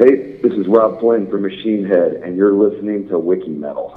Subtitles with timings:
[0.00, 3.92] Hey, this is Rob Flynn from Machine Head, and you're listening to Wiki Metal.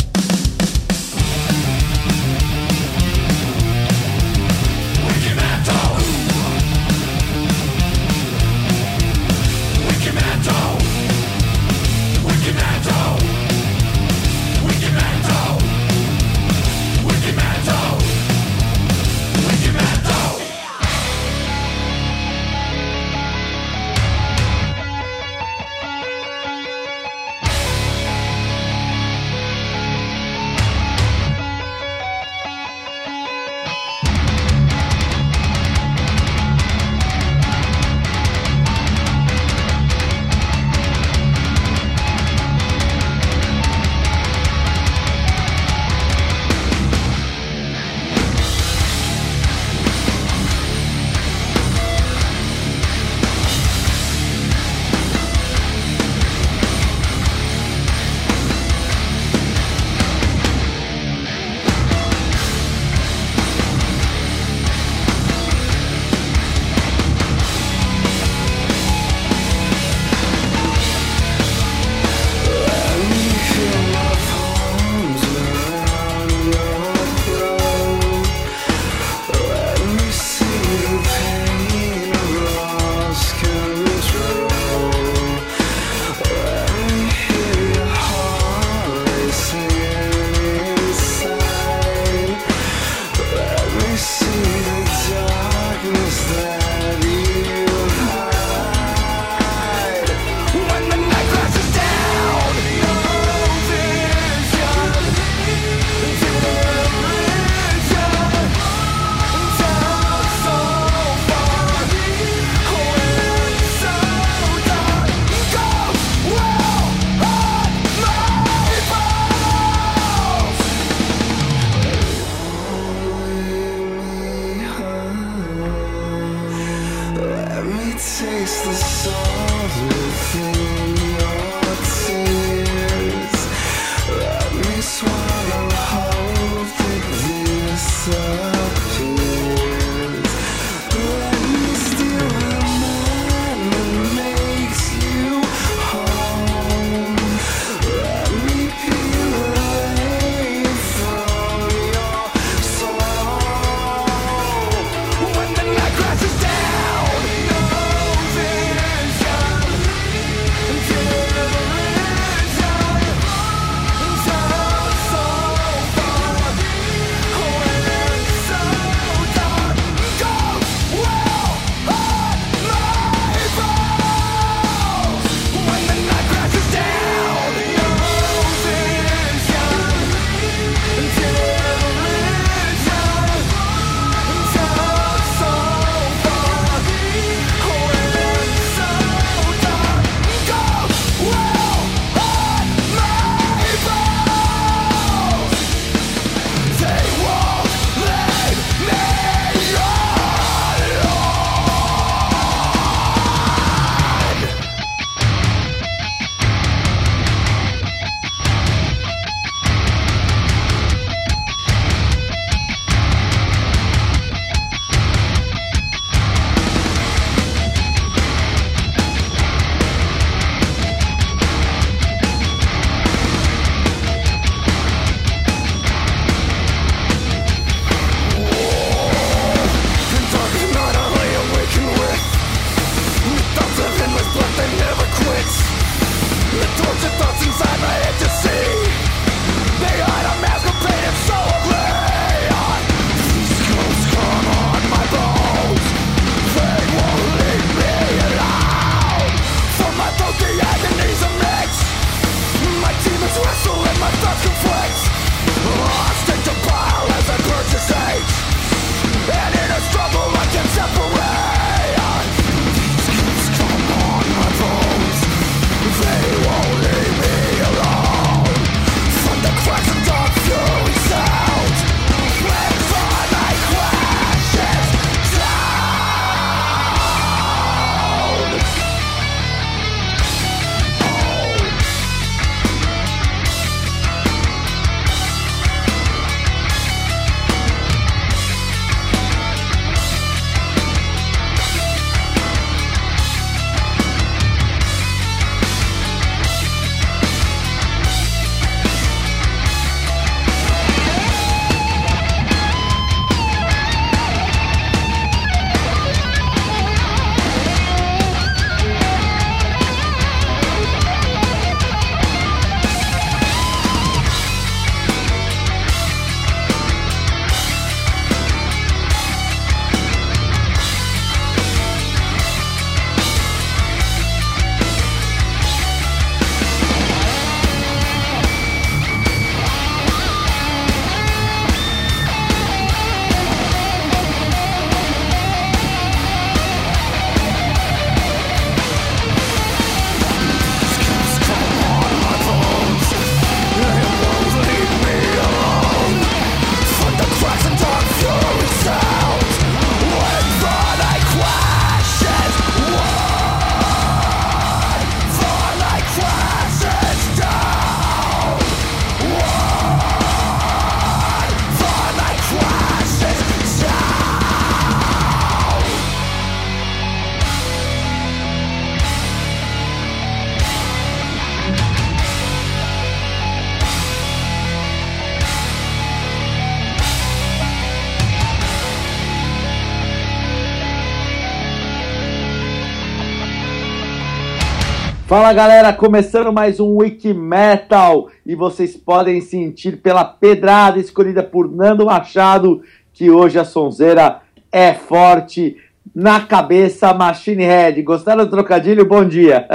[385.35, 391.71] Fala galera, começando mais um Wiki Metal e vocês podem sentir pela pedrada escolhida por
[391.71, 395.75] Nando Machado que hoje a sonzeira é forte
[396.13, 397.99] na cabeça Machine Head.
[398.03, 399.05] Gostaram do trocadilho?
[399.05, 399.67] Bom dia.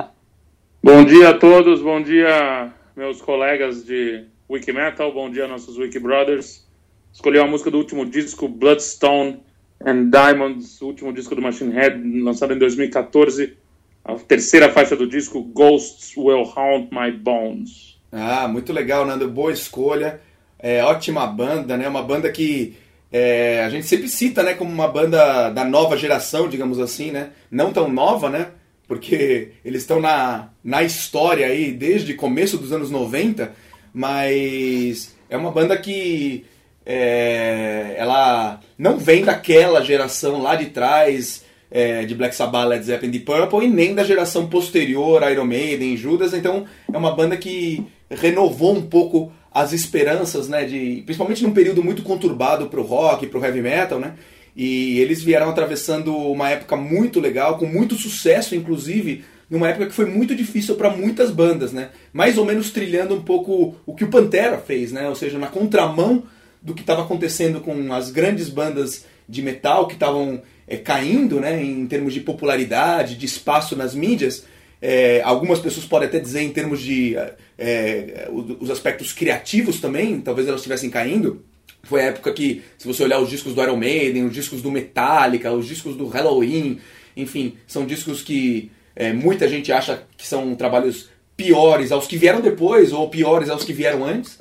[0.82, 5.98] bom dia a todos, bom dia meus colegas de Wiki Metal, bom dia nossos Wiki
[5.98, 6.66] Brothers.
[7.12, 9.40] Escolhi a música do último disco Bloodstone
[9.84, 13.67] and Diamonds, último disco do Machine Head, lançado em 2014
[14.08, 17.98] a terceira faixa do disco, Ghosts Will Haunt My Bones.
[18.10, 19.28] Ah, muito legal, Nando.
[19.30, 20.18] Boa escolha.
[20.58, 21.86] É, ótima banda, né?
[21.86, 22.74] Uma banda que
[23.12, 24.54] é, a gente sempre cita, né?
[24.54, 27.32] Como uma banda da nova geração, digamos assim, né?
[27.50, 28.48] Não tão nova, né?
[28.86, 33.52] Porque eles estão na, na história aí desde começo dos anos 90,
[33.92, 36.46] mas é uma banda que
[36.86, 43.10] é, ela não vem daquela geração lá de trás é, de Black Sabbath, Led Zeppelin,
[43.10, 46.32] de Purple e nem da geração posterior, Iron Maiden, Judas.
[46.32, 51.82] Então é uma banda que renovou um pouco as esperanças, né, de principalmente num período
[51.82, 54.14] muito conturbado pro rock, pro heavy metal, né?
[54.54, 59.94] E eles vieram atravessando uma época muito legal, com muito sucesso, inclusive, numa época que
[59.94, 61.90] foi muito difícil para muitas bandas, né?
[62.12, 65.08] Mais ou menos trilhando um pouco o que o Pantera fez, né?
[65.08, 66.24] Ou seja, na contramão
[66.60, 71.62] do que estava acontecendo com as grandes bandas de metal que estavam é, caindo né,
[71.62, 74.44] em termos de popularidade, de espaço nas mídias.
[74.80, 80.20] É, algumas pessoas podem até dizer em termos de é, é os aspectos criativos também,
[80.20, 81.44] talvez elas estivessem caindo.
[81.82, 84.70] Foi a época que, se você olhar os discos do Iron Maiden, os discos do
[84.70, 86.78] Metallica, os discos do Halloween,
[87.16, 92.40] enfim, são discos que é, muita gente acha que são trabalhos piores aos que vieram
[92.40, 94.38] depois ou piores aos que vieram antes.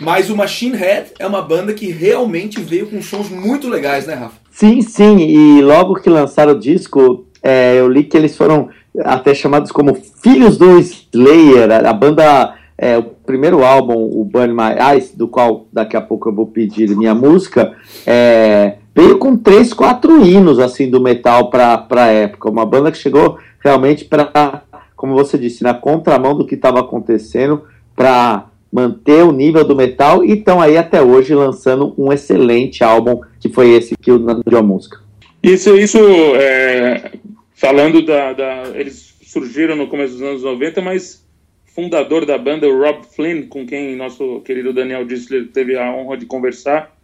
[0.00, 4.14] Mas o Machine Head é uma banda que realmente veio com sons muito legais, né,
[4.14, 4.39] Rafa?
[4.50, 5.18] Sim, sim.
[5.18, 8.68] E logo que lançaram o disco, é, eu li que eles foram
[9.04, 11.86] até chamados como filhos do Slayer.
[11.86, 16.28] A banda, é, o primeiro álbum, o Burn My Eyes, do qual daqui a pouco
[16.28, 17.74] eu vou pedir minha música,
[18.06, 22.50] é, veio com três, quatro hinos assim do metal para a época.
[22.50, 24.62] Uma banda que chegou realmente para,
[24.96, 27.62] como você disse, na contramão do que estava acontecendo,
[27.94, 33.20] para manter o nível do metal e estão aí até hoje lançando um excelente álbum
[33.40, 34.24] que foi esse que o
[34.56, 35.00] a música.
[35.42, 35.98] Isso, isso
[36.36, 37.12] é,
[37.54, 41.26] falando da, da, Eles surgiram no começo dos anos 90, mas
[41.74, 46.16] fundador da banda, o Rob Flynn, com quem nosso querido Daniel Dissler teve a honra
[46.16, 46.94] de conversar,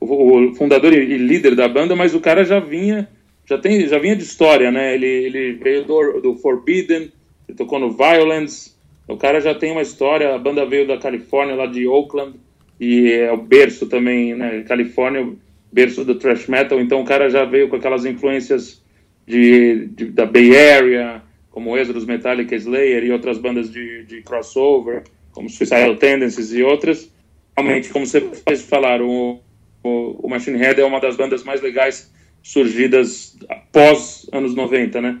[0.00, 3.08] o, o fundador e, líder da banda, mas o cara já vinha
[3.44, 4.94] já tem já vinha de história, né?
[4.94, 7.12] Ele, ele veio do, do Forbidden,
[7.48, 8.71] ele tocou no Violence,
[9.08, 12.34] o cara já tem uma história, a banda veio da Califórnia, lá de Oakland,
[12.80, 14.62] e é o berço também, né?
[14.62, 15.28] Califórnia,
[15.72, 18.82] berço do thrash metal, então o cara já veio com aquelas influências
[19.26, 25.04] de, de da Bay Area, como Exodus, Metallica, Slayer e outras bandas de, de crossover,
[25.32, 27.10] como Suicidal Tendencies e outras.
[27.56, 29.40] Realmente, como vocês falaram, o,
[29.82, 32.10] o, o Machine Head é uma das bandas mais legais
[32.42, 35.18] surgidas após anos 90, né?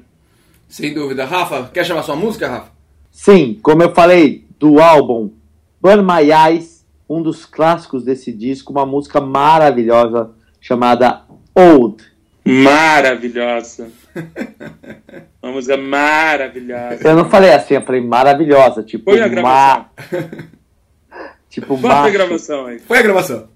[0.68, 1.24] Sem dúvida.
[1.24, 2.81] Rafa, quer chamar sua música, Rafa?
[3.12, 5.30] Sim, como eu falei, do álbum
[5.80, 11.20] Burn My Eyes, um dos clássicos desse disco, uma música maravilhosa chamada
[11.54, 12.02] Old.
[12.42, 13.90] Maravilhosa.
[15.42, 17.06] uma música maravilhosa.
[17.06, 19.10] Eu não falei assim, eu falei maravilhosa, tipo.
[19.10, 19.86] Foi a gravação.
[21.50, 22.78] tipo, Foi a gravação aí.
[22.78, 23.48] Foi a gravação.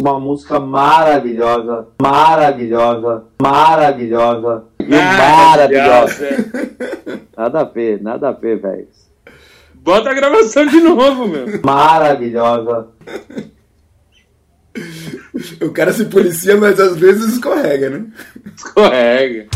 [0.00, 6.28] Uma música maravilhosa, maravilhosa, maravilhosa maravilhosa.
[7.36, 8.88] Nada a ver, nada a ver, velho.
[9.74, 11.60] Bota a gravação de novo, meu.
[11.62, 12.88] Maravilhosa.
[15.60, 18.06] O cara se policia, mas às vezes escorrega, né?
[18.56, 19.46] Escorrega.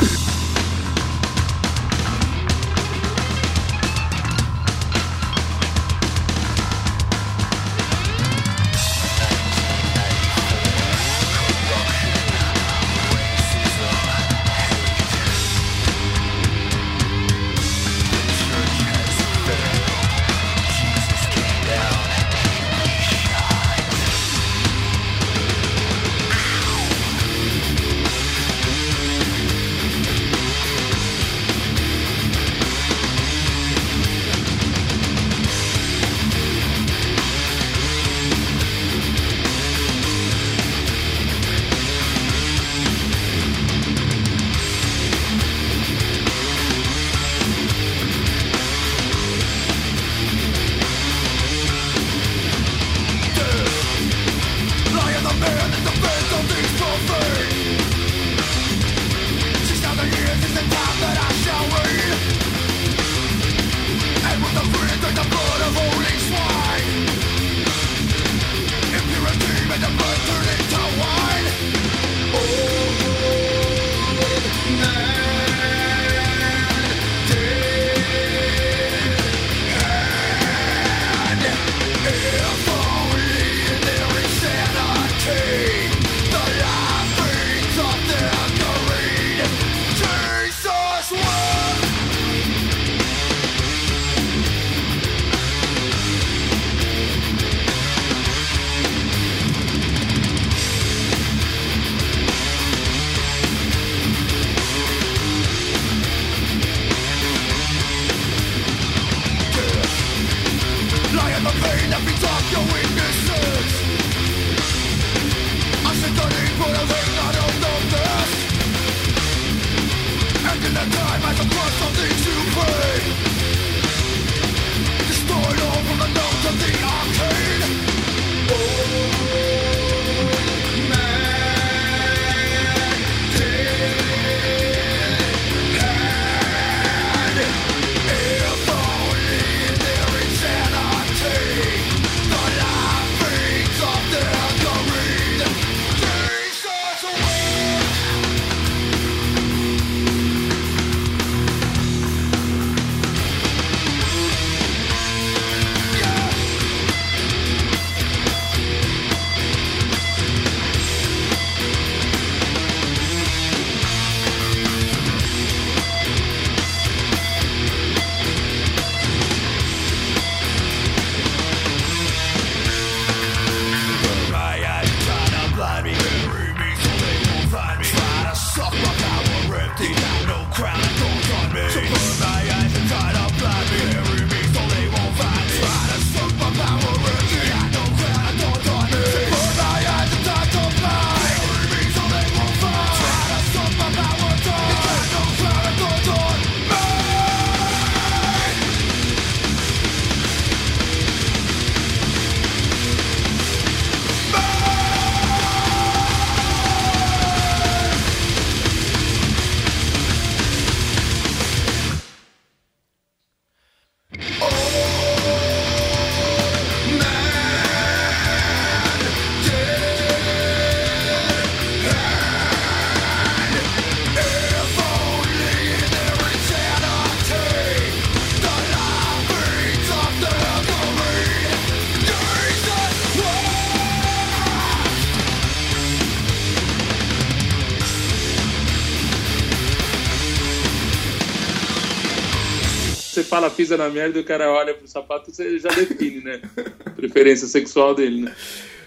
[243.29, 246.41] Fala pisa na merda e o cara olha pro sapato, você já define, né?
[246.97, 248.33] Preferência sexual dele, né?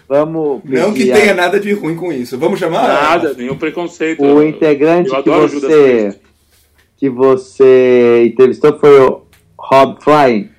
[0.08, 0.60] Vamos.
[0.64, 2.36] Não que tenha nada de ruim com isso.
[2.38, 2.86] Vamos chamar?
[2.86, 4.22] Nada, nenhum preconceito.
[4.22, 6.18] O integrante eu que você,
[6.96, 9.22] que você entrevistou foi o
[9.58, 10.50] Rob Flying.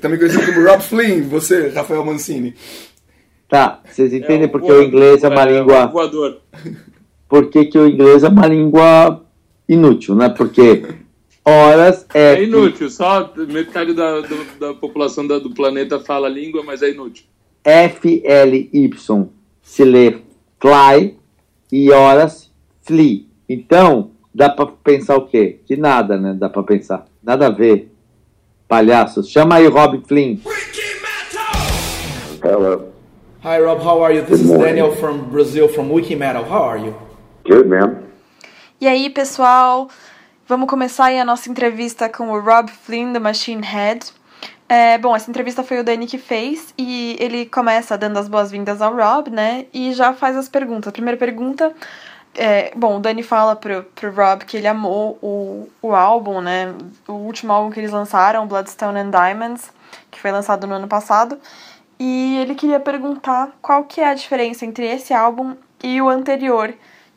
[0.00, 2.54] Também conhecido como Rob Flynn, você, Rafael Mancini.
[3.48, 5.86] Tá, vocês entendem É, porque voa- o inglês é uma é, língua.
[5.88, 6.38] voador.
[7.28, 9.22] Por que, que o inglês é uma língua
[9.68, 10.28] inútil, né?
[10.30, 10.82] Porque
[11.44, 12.34] horas é.
[12.34, 16.82] É inútil, só metade da, do- da população da- do planeta fala a língua, mas
[16.82, 17.24] é inútil.
[17.64, 18.90] F-L-Y
[19.62, 20.18] se lê
[20.60, 21.16] fly
[21.70, 22.50] e horas
[22.82, 23.28] flee.
[23.48, 25.60] Então, dá pra pensar o quê?
[25.66, 26.34] Que nada, né?
[26.36, 27.06] Dá pra pensar.
[27.22, 27.90] Nada a ver.
[28.68, 29.28] Palhaços.
[29.28, 30.38] Chama aí o Rob Flynn.
[32.42, 32.88] Hello.
[33.44, 34.22] Hi Rob, how are you?
[34.24, 34.66] This Good is morning.
[34.66, 36.44] Daniel from Brazil, from Wiki Metal.
[36.44, 36.94] How are you?
[37.44, 38.02] Good, man.
[38.80, 39.88] E aí, pessoal,
[40.46, 44.12] vamos começar aí a nossa entrevista com o Rob Flynn, do Machine Head.
[44.68, 48.80] É, bom, essa entrevista foi o Danny que fez e ele começa dando as boas-vindas
[48.80, 49.66] ao Rob, né?
[49.72, 50.88] E já faz as perguntas.
[50.88, 51.74] A primeira pergunta
[52.34, 56.74] é, bom, o Danny fala pro, pro Rob que ele amou o, o álbum, né?
[57.06, 59.70] O último álbum que eles lançaram, Bloodstone and Diamonds,
[60.10, 61.38] que foi lançado no ano passado.
[61.98, 66.72] E ele queria perguntar qual que é a diferença entre esse álbum e o anterior,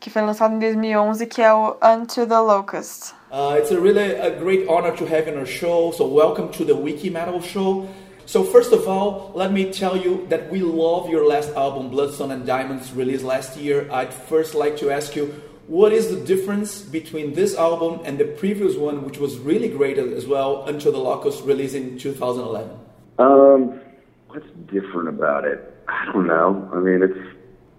[0.05, 3.15] que foi lançado em 2011, que é o Unto the Locust.
[3.31, 5.91] Uh, it's a really a great honor to have you on our show.
[5.93, 7.87] So welcome to the Wiki Metal Show.
[8.27, 12.29] So first of all, let me tell you that we love your last album, Bloodstone
[12.29, 13.89] and Diamonds, released last year.
[13.91, 15.33] I'd first like to ask you,
[15.65, 19.97] what is the difference between this album and the previous one, which was really great
[19.97, 22.69] as well, Until the Locust, released in 2011?
[23.17, 23.81] Um,
[24.27, 25.59] what's different about it?
[25.87, 26.69] I don't know.
[26.75, 27.17] I mean, it's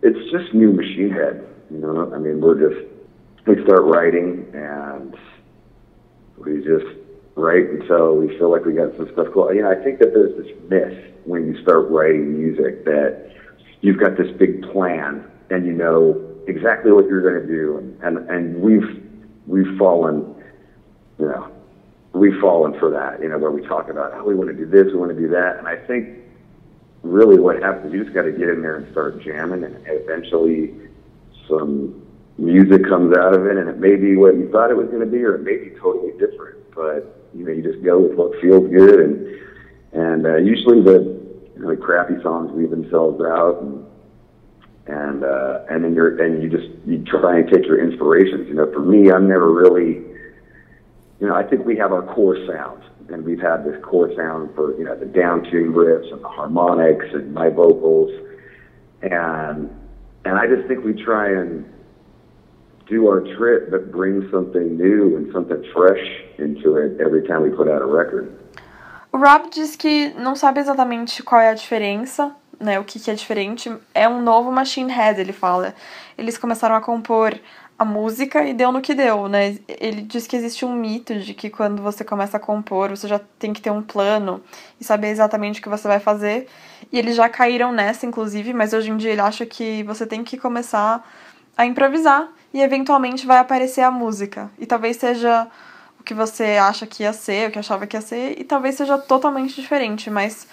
[0.03, 1.46] it's just new Machine Head.
[1.71, 2.87] You know, I mean, we're just
[3.47, 5.17] we start writing and
[6.39, 6.87] we just
[7.35, 9.53] write until we feel like we got some stuff cool.
[9.55, 13.33] You know, I think that there's this myth when you start writing music that
[13.81, 18.03] you've got this big plan and you know exactly what you're going to do, and
[18.03, 19.03] and, and we've
[19.47, 20.35] we've fallen,
[21.19, 21.51] you know,
[22.13, 23.21] we've fallen for that.
[23.23, 25.21] You know, where we talk about oh we want to do this, we want to
[25.21, 26.19] do that, and I think
[27.03, 30.75] really what happens you just got to get in there and start jamming, and eventually
[31.49, 32.07] some
[32.39, 35.01] music comes out of it, and it may be what you thought it was going
[35.01, 36.59] to be, or it may be totally different.
[36.75, 39.27] But you know, you just go with what feels good, and
[39.93, 41.17] and uh, usually the
[41.55, 43.85] you know, the crappy songs leave themselves out, and
[44.87, 48.49] and uh, and then you're and you just you try and take your inspirations.
[48.49, 50.05] You know, for me, I'm never really,
[51.21, 54.55] you know, I think we have our core sound, and we've had this core sound
[54.55, 58.13] for you know the down tuned riffs and the harmonics and my vocals,
[59.03, 59.71] and
[60.27, 61.65] and I just think we try and
[62.89, 66.05] do our trip, but bring something new and something fresh
[66.39, 68.29] into it every time we put out a record.
[69.13, 72.79] O Rob diz que não sabe exatamente qual é a diferença, né?
[72.79, 73.75] O que, que é diferente.
[73.95, 75.75] É um novo Machine Head, ele fala.
[76.19, 77.33] Eles começaram a compor
[77.79, 79.59] a música e deu no que deu, né?
[79.69, 83.21] Ele diz que existe um mito de que quando você começa a compor, você já
[83.39, 84.43] tem que ter um plano
[84.81, 86.49] e saber exatamente o que você vai fazer.
[86.91, 90.25] E eles já caíram nessa, inclusive, mas hoje em dia ele acha que você tem
[90.25, 91.07] que começar
[91.57, 94.51] a improvisar e eventualmente vai aparecer a música.
[94.59, 95.47] E talvez seja
[96.01, 98.77] o que você acha que ia ser, o que achava que ia ser, e talvez
[98.77, 100.47] seja totalmente diferente, mas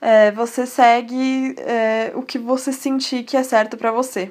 [0.00, 4.30] é, você segue é, o que você sentir que é certo pra você.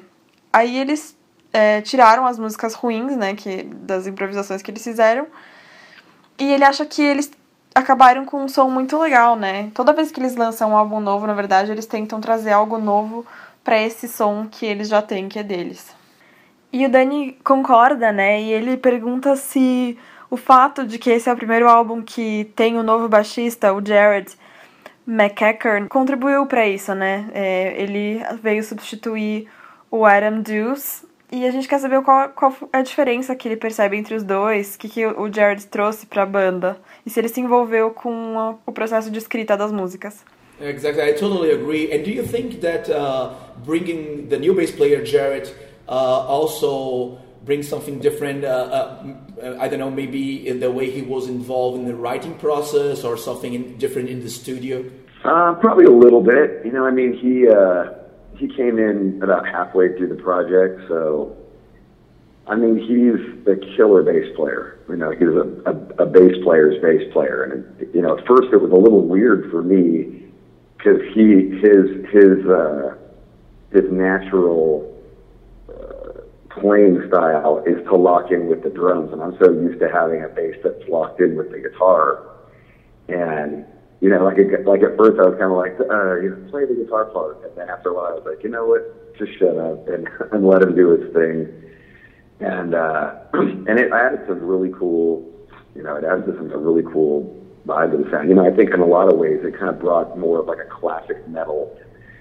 [0.52, 1.16] Aí eles
[1.52, 5.26] é, tiraram as músicas ruins, né, que, das improvisações que eles fizeram,
[6.38, 7.30] e ele acha que eles
[7.74, 9.70] acabaram com um som muito legal, né?
[9.74, 13.24] Toda vez que eles lançam um álbum novo, na verdade, eles tentam trazer algo novo
[13.64, 15.94] pra esse som que eles já têm, que é deles.
[16.72, 18.40] E o Danny concorda, né?
[18.40, 19.98] E ele pergunta se
[20.30, 23.84] o fato de que esse é o primeiro álbum que tem o novo baixista, o
[23.84, 24.32] Jared
[25.06, 27.28] McEachern, contribuiu para isso, né?
[27.34, 29.48] É, ele veio substituir
[29.90, 31.06] o Adam Deuce.
[31.34, 34.22] E a gente quer saber qual, qual é a diferença que ele percebe entre os
[34.22, 37.90] dois, o que, que o Jared trouxe para a banda, e se ele se envolveu
[37.90, 40.22] com a- o processo de escrita das músicas.
[40.60, 41.90] Exactly, I totally agree.
[41.90, 43.30] And do you think that uh,
[43.64, 45.52] bringing the new bass player Jarrett
[45.88, 45.92] uh,
[46.28, 47.16] also
[47.46, 48.44] brings something different?
[48.44, 52.34] Uh, uh, I don't know, maybe in the way he was involved in the writing
[52.34, 54.84] process or something in, different in the studio.
[55.24, 56.60] Uh, probably a little bit.
[56.64, 57.86] You know, I mean, he uh,
[58.42, 61.36] he came in about halfway through the project, so
[62.48, 64.80] I mean, he's a killer bass player.
[64.88, 68.48] You know, he's a, a, a bass player's bass player, and you know, at first
[68.52, 70.24] it was a little weird for me
[70.76, 72.96] because he his his uh,
[73.70, 74.92] his natural
[75.68, 79.88] uh, playing style is to lock in with the drums, and I'm so used to
[79.88, 82.26] having a bass that's locked in with the guitar.
[83.08, 83.66] And
[84.02, 84.36] you know, like
[84.66, 87.38] like at first I was kind of like, uh, you know, play the guitar part,
[87.46, 88.82] and then after a while I was like, you know what,
[89.16, 91.46] just shut up and, and let him do his thing.
[92.42, 95.22] And uh, and it added some really cool,
[95.76, 97.30] you know, it added some really cool
[97.64, 98.28] vibe to the sound.
[98.28, 100.46] You know, I think in a lot of ways it kind of brought more of
[100.46, 101.70] like a classic metal.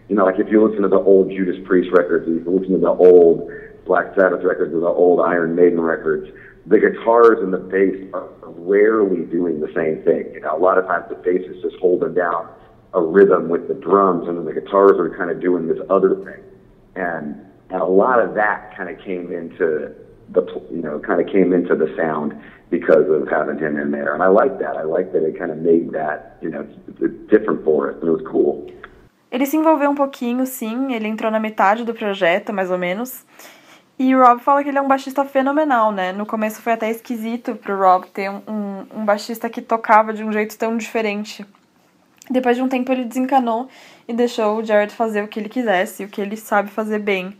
[0.07, 2.77] You know, like if you listen to the old Judas Priest records, or you listen
[2.77, 3.49] to the old
[3.89, 6.29] Black Sabbath records, or the old Iron Maiden records,
[6.65, 10.33] the guitars and the bass are rarely doing the same thing.
[10.33, 12.47] You know, a lot of times the bass is just holding down
[12.93, 16.15] a rhythm with the drums, and then the guitars are kind of doing this other
[16.15, 16.43] thing.
[16.95, 19.93] And and a lot of that kind of came into
[20.29, 22.33] the you know kind of came into the sound
[22.69, 24.77] because of having him in there, and I like that.
[24.77, 26.63] I like that it kind of made that you know
[27.29, 28.67] different for us, and it was cool.
[29.31, 30.93] Ele se envolveu um pouquinho, sim.
[30.93, 33.25] Ele entrou na metade do projeto, mais ou menos.
[34.03, 36.11] E o Rob fala que ele é um baixista fenomenal, né?
[36.11, 40.23] No começo foi até esquisito pro Rob ter um, um, um baixista que tocava de
[40.23, 41.45] um jeito tão diferente.
[42.27, 43.69] Depois de um tempo ele desencanou
[44.07, 47.37] e deixou o Jared fazer o que ele quisesse, o que ele sabe fazer bem.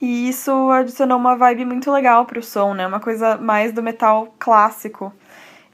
[0.00, 2.86] E isso adicionou uma vibe muito legal pro som, né?
[2.86, 5.12] Uma coisa mais do metal clássico.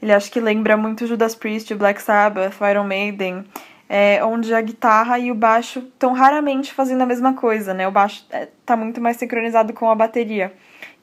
[0.01, 3.45] Ele acha que lembra muito Judas Priest, Black Sabbath, Iron Maiden
[3.87, 7.87] é, onde a guitarra e o baixo estão raramente fazendo a mesma coisa, né?
[7.87, 10.53] O baixo está é, muito mais sincronizado com a bateria.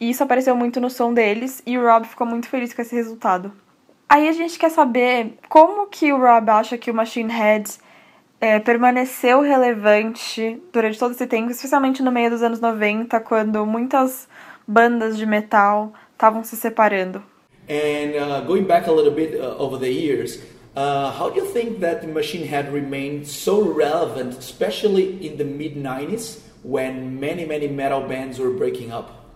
[0.01, 2.95] E isso apareceu muito no som deles e o Rob ficou muito feliz com esse
[2.95, 3.53] resultado.
[4.09, 7.71] Aí a gente quer saber como que o Rob acha que o Machine Head
[8.40, 14.29] é, permaneceu relevante durante todo esse tempo, especialmente no meio dos anos 90, quando muitas
[14.66, 17.23] bandas de metal estavam se separando.
[17.68, 20.42] And uh, going back a little bit uh, over the years,
[20.74, 25.44] Uh, how do you think that the Machine Head remained so relevant, especially in the
[25.44, 29.26] mid 90s when many, many metal bands were breaking up?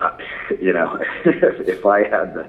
[0.00, 0.10] Uh,
[0.60, 2.48] you know, if I had the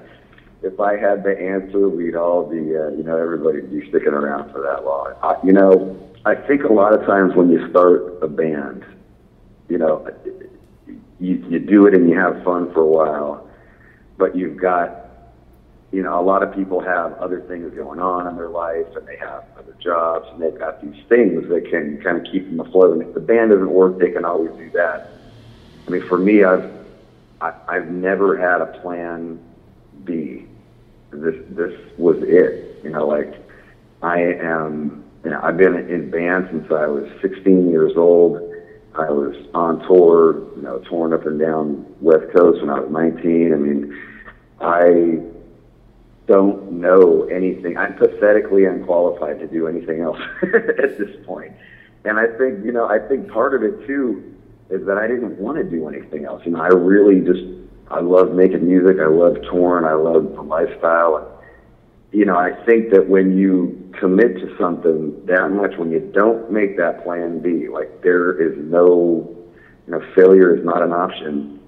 [0.60, 4.50] if I had the answer, we'd all be, uh, you know, everybody'd be sticking around
[4.50, 5.14] for that long.
[5.22, 8.84] I, you know, I think a lot of times when you start a band,
[9.68, 10.08] you know,
[11.20, 13.48] you, you do it and you have fun for a while,
[14.16, 15.07] but you've got
[15.90, 19.06] you know, a lot of people have other things going on in their life and
[19.06, 22.60] they have other jobs and they've got these things that can kind of keep them
[22.60, 22.92] afloat.
[22.92, 25.10] And if the band doesn't work, they can always do that.
[25.86, 26.70] I mean, for me, I've,
[27.40, 29.42] I, I've never had a plan
[30.04, 30.46] B.
[31.10, 32.84] This, this was it.
[32.84, 33.34] You know, like
[34.02, 38.42] I am, you know, I've been in band since I was 16 years old.
[38.94, 42.90] I was on tour, you know, touring up and down West Coast when I was
[42.90, 43.52] 19.
[43.52, 44.02] I mean,
[44.60, 45.37] I
[46.28, 47.76] don't know anything.
[47.76, 51.52] I'm pathetically unqualified to do anything else at this point.
[52.04, 54.36] And I think, you know, I think part of it too
[54.70, 56.42] is that I didn't want to do anything else.
[56.44, 57.42] You know, I really just,
[57.90, 58.98] I love making music.
[59.00, 59.86] I love touring.
[59.86, 61.16] I love the lifestyle.
[61.16, 66.00] And, you know, I think that when you commit to something that much, when you
[66.14, 69.34] don't make that plan B, like there is no,
[69.86, 71.58] you know, failure is not an option.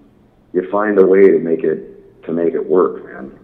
[0.53, 3.39] You find a way to make it, to make it work, man.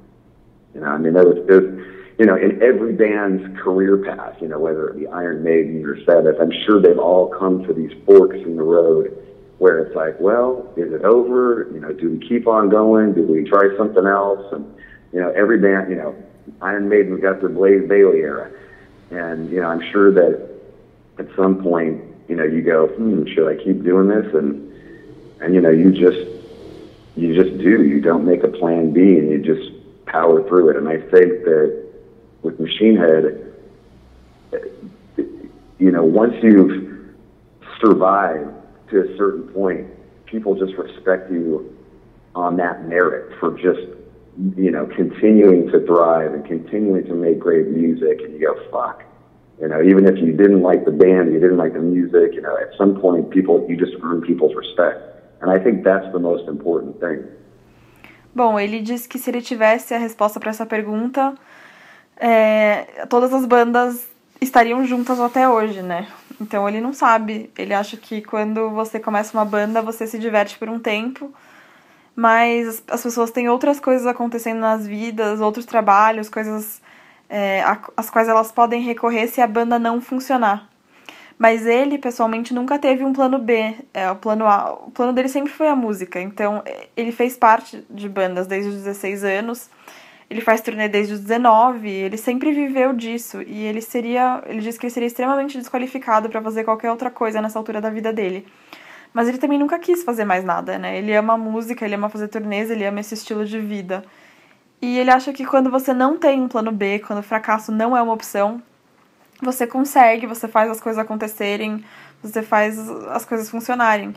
[0.77, 1.87] You know, I mean, there's, there's,
[2.19, 5.97] you know, in every band's career path, you know, whether it be Iron Maiden or
[6.05, 9.17] Sabbath, I'm sure they've all come to these forks in the road
[9.57, 11.71] where it's like, well, is it over?
[11.73, 13.15] You know, do we keep on going?
[13.15, 14.53] Do we try something else?
[14.53, 14.67] And,
[15.15, 16.15] you know, every band, you know,
[16.61, 18.51] Iron Maiden got their Blaze Bailey era.
[19.11, 20.47] And, you know, I'm sure that
[21.19, 24.27] at some point, you know, you go, hmm, should I keep doing this?
[24.35, 24.75] And,
[25.41, 26.29] and, you know, you just,
[27.17, 27.83] you just do.
[27.83, 29.76] You don't make a plan B and you just
[30.17, 30.77] power through it.
[30.77, 31.85] And I think that
[32.43, 33.53] with Machine Head,
[35.79, 37.15] you know, once you've
[37.81, 38.51] survived
[38.91, 39.87] to a certain point,
[40.25, 41.77] people just respect you
[42.35, 43.87] on that merit for just,
[44.57, 48.21] you know, continuing to thrive and continuing to make great music.
[48.23, 49.03] And you go, fuck.
[49.61, 52.43] You know, even if you didn't like the band, you didn't like the music, you
[52.43, 55.01] know, at some point people, you just earn people's respect.
[55.41, 57.25] And I think that's the most important thing.
[58.37, 61.35] Bom, ele disse que se ele tivesse a resposta para essa pergunta,
[62.19, 64.07] é, todas as bandas
[64.39, 66.07] estariam juntas até hoje, né?
[66.39, 67.51] Então ele não sabe.
[67.57, 71.33] Ele acha que quando você começa uma banda, você se diverte por um tempo,
[72.15, 76.83] mas as pessoas têm outras coisas acontecendo nas vidas, outros trabalhos, coisas
[77.31, 77.63] é,
[77.97, 80.69] às quais elas podem recorrer se a banda não funcionar.
[81.39, 83.75] Mas ele, pessoalmente, nunca teve um plano B.
[83.93, 86.21] É, o, plano A, o plano dele sempre foi a música.
[86.21, 86.63] Então,
[86.97, 89.71] ele fez parte de bandas desde os 16 anos.
[90.29, 94.77] Ele faz turnê desde os 19, ele sempre viveu disso e ele seria, ele disse
[94.77, 98.45] que ele seria extremamente desqualificado para fazer qualquer outra coisa nessa altura da vida dele.
[99.15, 100.99] Mas ele também nunca quis fazer mais nada, né?
[100.99, 104.05] Ele ama música, ele ama fazer turnês, ele ama esse estilo de vida.
[104.83, 107.97] E ele acha que quando você não tem um plano B, quando o fracasso não
[107.97, 108.61] é uma opção,
[109.41, 111.85] você consegue, você faz as coisas acontecerem,
[112.23, 114.15] você faz as coisas funcionarem.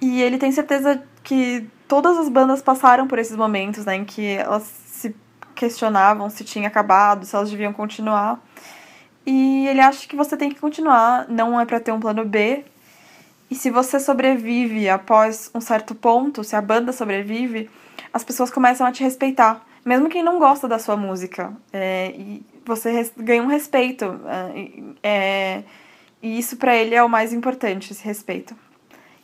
[0.00, 4.36] E ele tem certeza que todas as bandas passaram por esses momentos, né, em que
[4.36, 5.14] elas se
[5.54, 8.40] questionavam se tinha acabado, se elas deviam continuar.
[9.24, 12.64] E ele acha que você tem que continuar, não é para ter um plano B.
[13.50, 17.70] E se você sobrevive após um certo ponto, se a banda sobrevive,
[18.12, 19.64] as pessoas começam a te respeitar.
[19.84, 21.52] Mesmo quem não gosta da sua música.
[21.72, 22.12] É,
[22.64, 24.04] você ganha um respeito.
[25.02, 25.62] É, é,
[26.22, 28.54] e isso para ele é o mais importante, esse respeito.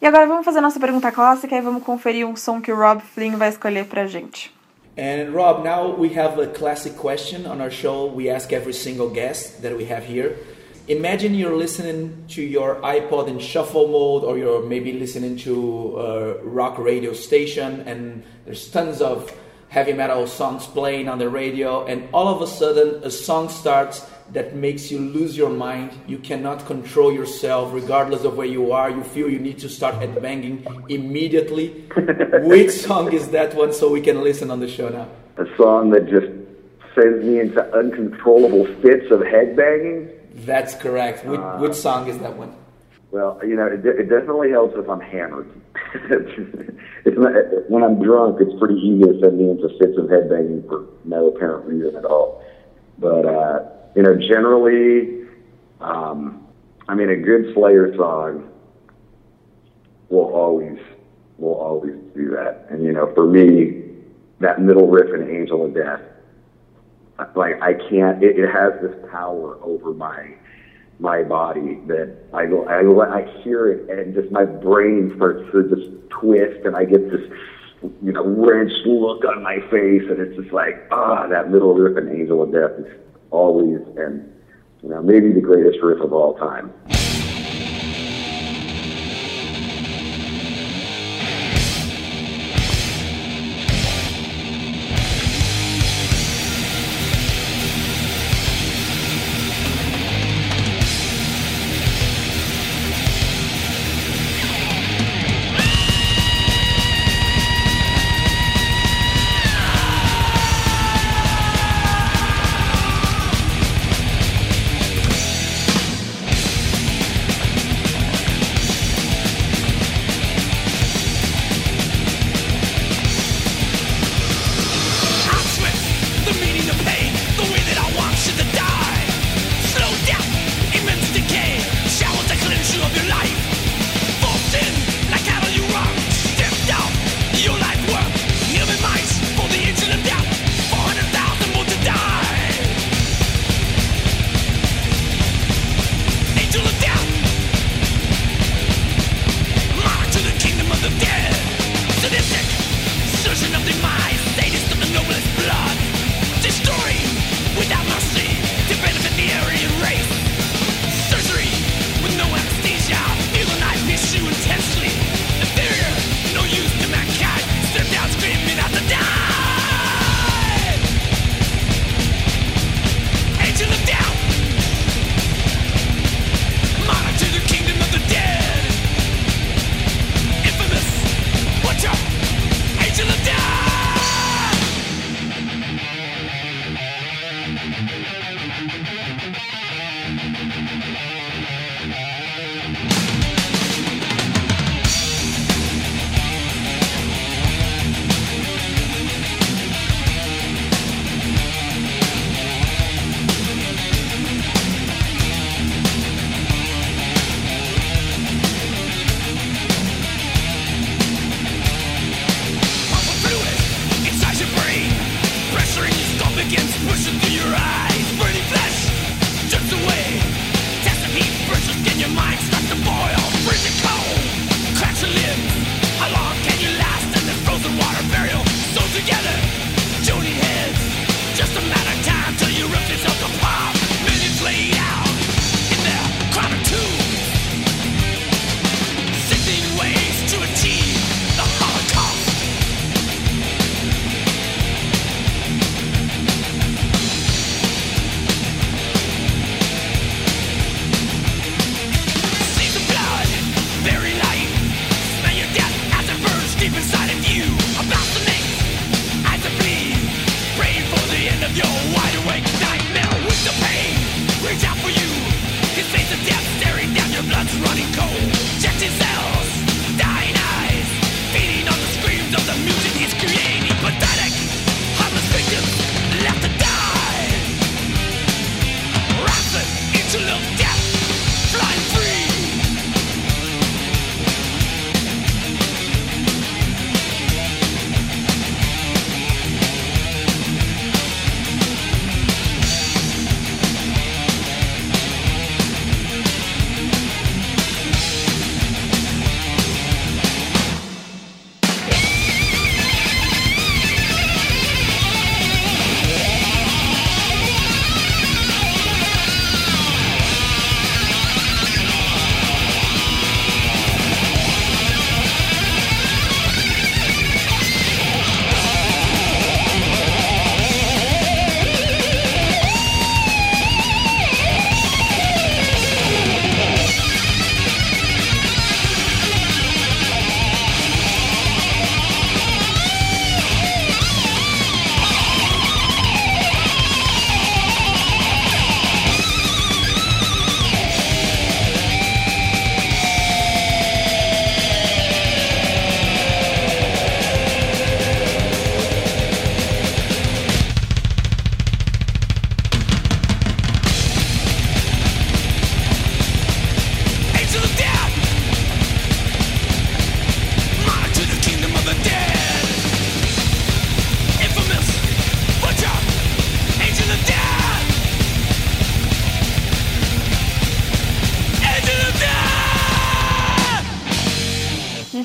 [0.00, 3.02] E agora vamos fazer nossa pergunta clássica e vamos conferir um som que o Rob
[3.02, 4.52] Flynn vai escolher pra gente.
[4.96, 8.12] And Rob, now we have a classic question on our show.
[8.12, 10.36] We ask every single guest that we have here.
[10.88, 16.42] Imagine you're listening to your iPod in shuffle mode, or you're maybe listening to a
[16.42, 19.30] rock radio station, and there's tons of
[19.68, 24.06] heavy metal songs playing on the radio, and all of a sudden a song starts
[24.32, 25.90] that makes you lose your mind.
[26.06, 28.90] You cannot control yourself, regardless of where you are.
[28.90, 31.68] You feel you need to start headbanging immediately.
[32.42, 35.08] Which song is that one so we can listen on the show now?
[35.36, 36.26] A song that just
[36.94, 40.12] sends me into uncontrollable fits of headbanging?
[40.44, 41.24] That's correct.
[41.24, 42.54] Which, uh, which song is that one?
[43.10, 45.50] Well, you know, it, it definitely helps if I'm hammered.
[47.08, 47.32] it's not,
[47.70, 51.28] when I'm drunk, it's pretty easy to send me into fits of headbanging for no
[51.28, 52.44] apparent reason at all.
[52.98, 53.64] But uh,
[53.96, 55.26] you know, generally,
[55.80, 56.46] um,
[56.88, 58.50] I mean, a good Slayer song
[60.08, 60.78] will always
[61.38, 62.66] will always do that.
[62.70, 63.84] And you know, for me,
[64.40, 66.00] that middle riff in Angel of Death,
[67.34, 68.22] like I can't.
[68.22, 70.34] It, it has this power over my
[71.00, 75.68] my body that I go, I I hear it, and just my brain starts to
[75.68, 77.30] just twist, and I get this,
[78.02, 81.96] you know, wrenched look on my face, and it's just like, ah, that middle riff
[81.96, 82.92] and Angel of Death is
[83.30, 84.32] always, and
[84.82, 86.72] you know, maybe the greatest riff of all time.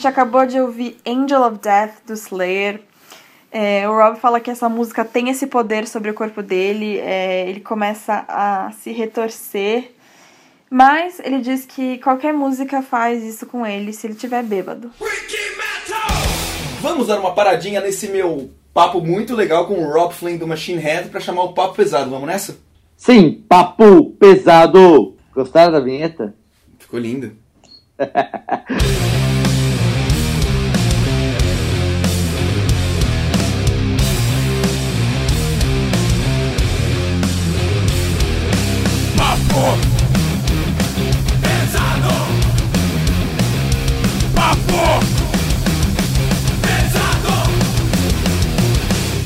[0.03, 2.81] Gente acabou de ouvir Angel of Death do Slayer.
[3.49, 7.47] É, o Rob fala que essa música tem esse poder sobre o corpo dele, é,
[7.47, 9.91] ele começa a se retorcer,
[10.69, 14.91] mas ele diz que qualquer música faz isso com ele se ele estiver bêbado.
[16.81, 20.81] Vamos dar uma paradinha nesse meu papo muito legal com o Rob Flynn do Machine
[20.81, 22.09] Head para chamar o papo pesado.
[22.09, 22.57] Vamos nessa?
[22.97, 25.15] Sim, papo pesado.
[25.33, 26.33] Gostaram da vinheta?
[26.79, 27.31] Ficou linda.
[39.53, 39.77] Papo
[41.41, 42.09] pesado.
[44.33, 45.05] Papo
[46.63, 47.29] pesado.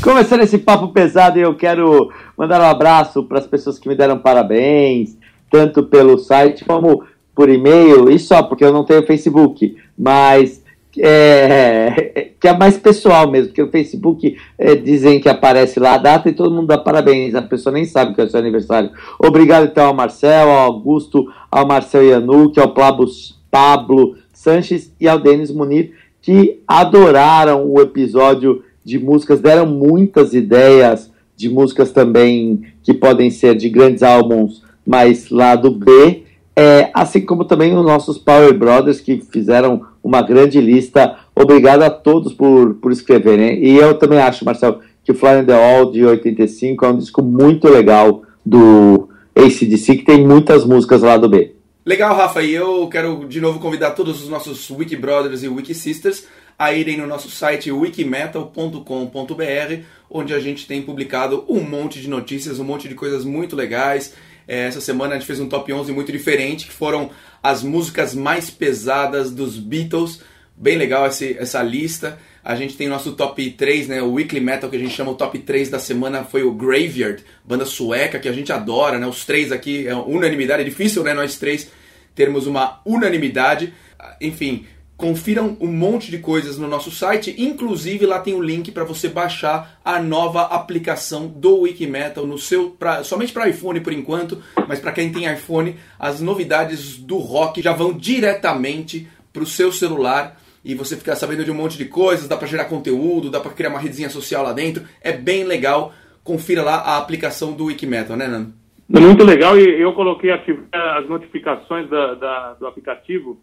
[0.03, 4.19] Começando esse papo pesado, eu quero mandar um abraço para as pessoas que me deram
[4.19, 5.17] parabéns,
[5.49, 10.61] tanto pelo site como por e-mail, e só porque eu não tenho Facebook, mas
[10.99, 15.97] é, que é mais pessoal mesmo, porque o Facebook é, dizem que aparece lá a
[15.97, 18.91] data e todo mundo dá parabéns, a pessoa nem sabe que é o seu aniversário.
[19.19, 23.07] Obrigado então ao Marcel, ao Augusto, ao Marcel Yanuque, ao Pablo,
[23.49, 31.11] Pablo Sanches e ao Denis Munir, que adoraram o episódio de músicas, deram muitas ideias
[31.35, 36.23] de músicas também que podem ser de grandes álbuns, mas lado B,
[36.55, 41.17] é, assim como também os nossos Power Brothers que fizeram uma grande lista.
[41.35, 43.63] Obrigado a todos por, por escreverem.
[43.63, 46.97] E eu também acho, Marcel, que o Fly in the All de 85 é um
[46.97, 51.53] disco muito legal do ACDC, que tem muitas músicas lá do B.
[51.85, 55.73] Legal, Rafa, e eu quero de novo convidar todos os nossos Wiki Brothers e Wiki
[55.73, 56.25] Sisters
[56.57, 62.59] a irem no nosso site wikimetal.com.br, onde a gente tem publicado um monte de notícias,
[62.59, 64.13] um monte de coisas muito legais.
[64.47, 68.13] É, essa semana a gente fez um top 11 muito diferente, que foram as músicas
[68.13, 70.21] mais pesadas dos Beatles.
[70.55, 72.17] Bem legal esse, essa lista.
[72.43, 74.01] A gente tem nosso top 3, né?
[74.01, 77.23] O Weekly Metal, que a gente chama o top 3 da semana, foi o Graveyard,
[77.43, 79.05] banda sueca que a gente adora, né?
[79.05, 80.61] Os três aqui, é unanimidade.
[80.61, 81.13] É difícil, né?
[81.13, 81.69] Nós três
[82.15, 83.73] termos uma unanimidade.
[84.21, 84.65] Enfim,
[84.97, 89.07] Confiram um monte de coisas no nosso site, inclusive lá tem o link para você
[89.07, 94.79] baixar a nova aplicação do Wikimetal no seu pra, somente para iPhone por enquanto, mas
[94.79, 100.41] para quem tem iPhone, as novidades do rock já vão diretamente para o seu celular
[100.65, 103.51] e você fica sabendo de um monte de coisas, dá para gerar conteúdo, dá para
[103.51, 105.93] criar uma redezinha social lá dentro, é bem legal.
[106.23, 108.51] Confira lá a aplicação do Wikimetal, né, Nando?
[108.89, 113.39] Muito legal e eu coloquei aqui as notificações da, da, do aplicativo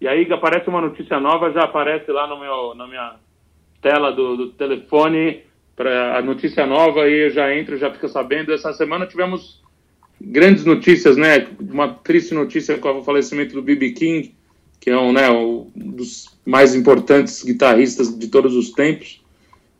[0.00, 3.16] e aí aparece uma notícia nova, já aparece lá no meu, na minha
[3.80, 5.42] tela do, do telefone
[5.76, 8.52] para a notícia nova e eu já entro, já fico sabendo.
[8.52, 9.62] Essa semana tivemos
[10.20, 11.46] grandes notícias, né?
[11.60, 13.92] Uma triste notícia com o falecimento do B.B.
[13.92, 14.34] King,
[14.80, 19.22] que é um, né, um dos mais importantes guitarristas de todos os tempos.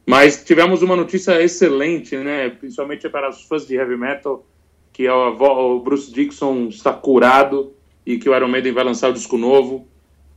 [0.06, 2.50] Mas tivemos uma notícia excelente, né?
[2.50, 4.44] Principalmente para os fãs de heavy metal,
[4.92, 7.72] que é o, o Bruce Dixon está curado
[8.04, 9.88] e que o Iron Maiden vai lançar o disco novo.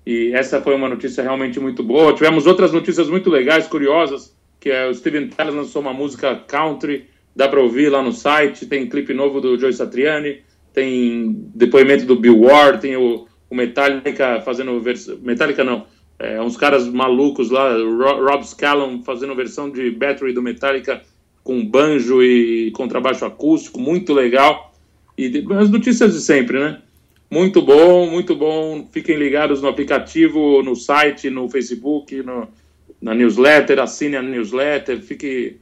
[0.08, 2.14] E essa foi uma notícia realmente muito boa.
[2.14, 7.10] Tivemos outras notícias muito legais, curiosas, que é o Steven Tyler lançou uma música country,
[7.36, 12.16] dá para ouvir lá no site, tem clipe novo do Joe Satriani, tem depoimento do
[12.16, 15.18] Bill Ward, tem o, o Metallica fazendo versão...
[15.22, 15.86] Metallica não,
[16.18, 21.02] é, uns caras malucos lá, Rob Scallon fazendo versão de Battery do Metallica
[21.44, 24.74] com banjo e contrabaixo acústico, muito legal.
[25.18, 26.82] E as notícias de sempre, né?
[27.30, 28.88] Muito bom, muito bom.
[28.92, 32.48] Fiquem ligados no aplicativo, no site, no Facebook, no,
[33.02, 35.58] na newsletter, assine a newsletter, fique,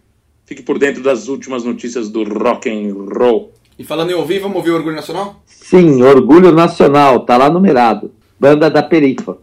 [0.45, 3.51] fique por dentro das últimas notícias do rock and roll.
[3.77, 5.43] E falando em ouvir, vamos ouvir o Orgulho Nacional?
[5.45, 8.11] Sim, Orgulho Nacional, tá lá numerado.
[8.39, 9.37] Banda da Perifa.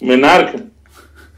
[0.00, 0.66] Menarca?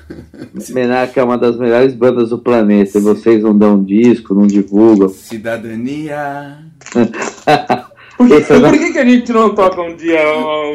[0.71, 2.99] Menarca é uma das melhores bandas do planeta.
[2.99, 5.09] E vocês não dão disco, não divulgam.
[5.09, 6.59] Cidadania.
[8.21, 10.21] Por, que, por que, que, a gente não toca um dia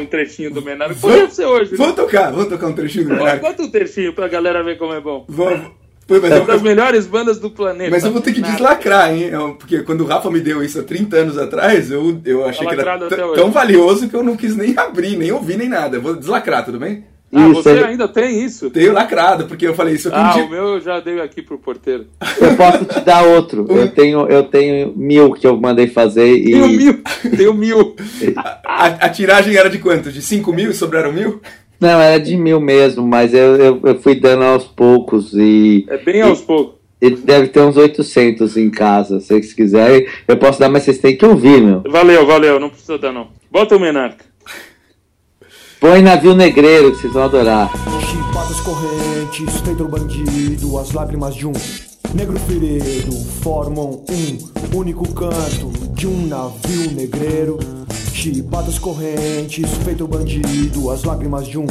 [0.00, 0.96] um trechinho do Menarca?
[0.96, 1.70] Podia ser hoje.
[1.70, 1.76] Né?
[1.78, 3.38] Vamos tocar, vamos tocar um trechinho do Menarca.
[3.38, 5.24] Conta um trechinho pra galera ver como é bom.
[5.28, 5.70] Vamos.
[6.08, 7.90] Pô, é uma das melhores bandas do planeta.
[7.90, 9.30] Mas eu vou ter que deslacrar, hein?
[9.60, 12.74] Porque quando o Rafa me deu isso há 30 anos atrás, eu, eu achei que
[12.74, 12.98] era
[13.36, 15.98] tão valioso que eu não quis nem abrir, nem ouvir, nem nada.
[15.98, 17.04] Eu vou deslacrar, tudo bem?
[17.32, 17.84] Ah, isso, você é...
[17.84, 18.70] ainda tem isso?
[18.70, 20.18] Tenho lacrado, porque eu falei isso aqui.
[20.18, 20.44] Ah, um dia...
[20.44, 22.06] o meu eu já dei aqui pro porteiro.
[22.40, 23.66] Eu posso te dar outro.
[23.76, 26.52] Eu tenho, eu tenho mil que eu mandei fazer e.
[26.52, 27.02] Tenho mil!
[27.36, 27.96] Tenho mil!
[28.36, 30.10] a, a, a, tiragem era de quanto?
[30.10, 31.40] De 5 mil e sobraram mil?
[31.80, 35.86] Não, era de mil mesmo, mas eu, eu, eu fui dando aos poucos e.
[35.88, 36.76] É bem aos e, poucos.
[37.00, 39.20] Ele deve ter uns 800 em casa.
[39.20, 41.82] Se vocês quiserem, eu posso dar, mas vocês têm que ouvir, meu.
[41.88, 43.28] Valeu, valeu, não precisa dar não.
[43.50, 44.24] Bota o Menarca.
[45.78, 47.70] Põe navio negreiro que vocês vão adorar.
[48.00, 51.52] Chibadas correntes, Pedro bandido, as lágrimas de um
[52.14, 53.12] negro ferido
[53.42, 57.58] formam um único canto de um navio negreiro.
[58.12, 61.66] Chibadas correntes, feito bandido, as lágrimas de um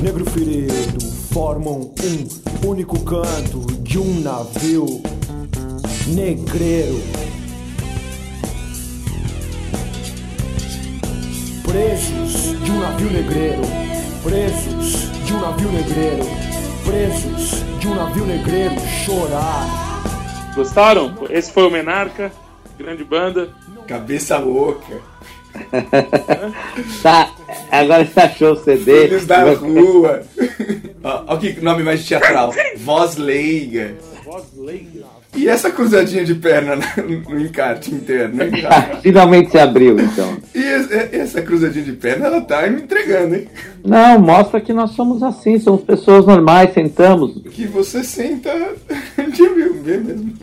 [0.00, 1.00] negro ferido
[1.32, 5.02] formam um único canto de um navio
[6.06, 7.00] negreiro.
[11.64, 13.62] Presos de um navio negreiro,
[14.22, 16.26] presos de um navio negreiro,
[16.84, 20.02] presos de um navio negreiro, chorar.
[20.54, 21.14] Gostaram?
[21.30, 22.32] Esse foi o Menarca,
[22.78, 23.48] grande banda.
[23.86, 25.00] Cabeça louca.
[27.02, 27.30] tá,
[27.70, 29.08] agora você achou o CD.
[29.08, 30.22] Filhos da rua.
[31.02, 32.52] Olha que nome mais teatral.
[32.76, 33.94] Voz leiga.
[34.24, 35.04] Voz leiga.
[35.34, 36.76] E essa cruzadinha de perna
[37.26, 38.38] no encarte interno?
[39.02, 40.31] Finalmente se abriu, então.
[40.92, 43.48] E essa cruzadinha de perna, ela tá me entregando, hein?
[43.82, 47.40] Não, mostra que nós somos assim, somos pessoas normais, sentamos.
[47.50, 48.50] Que você senta
[49.32, 50.34] de mil mesmo.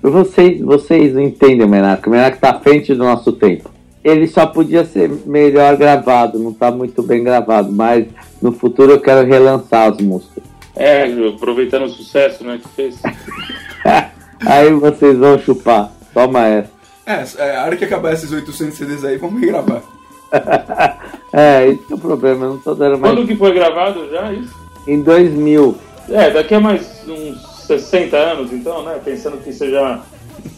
[0.00, 2.08] Vocês, vocês entendem o Menaco.
[2.08, 3.70] O Menaco tá à frente do nosso tempo.
[4.02, 8.06] Ele só podia ser melhor gravado, não tá muito bem gravado, mas
[8.40, 10.42] no futuro eu quero relançar as músicas.
[10.74, 13.00] É, aproveitando o sucesso né, que fez.
[14.40, 15.92] aí vocês vão chupar.
[16.14, 16.73] Toma essa.
[17.06, 19.82] É, é, a hora que acabar esses 800 CDs aí, vamos regravar.
[21.32, 23.14] é, esse é o problema, eu não tô dando mais.
[23.14, 24.54] Quando que foi gravado já isso?
[24.86, 25.76] Em 2000.
[26.08, 29.00] É, daqui a mais uns 60 anos então, né?
[29.04, 30.02] Pensando que você já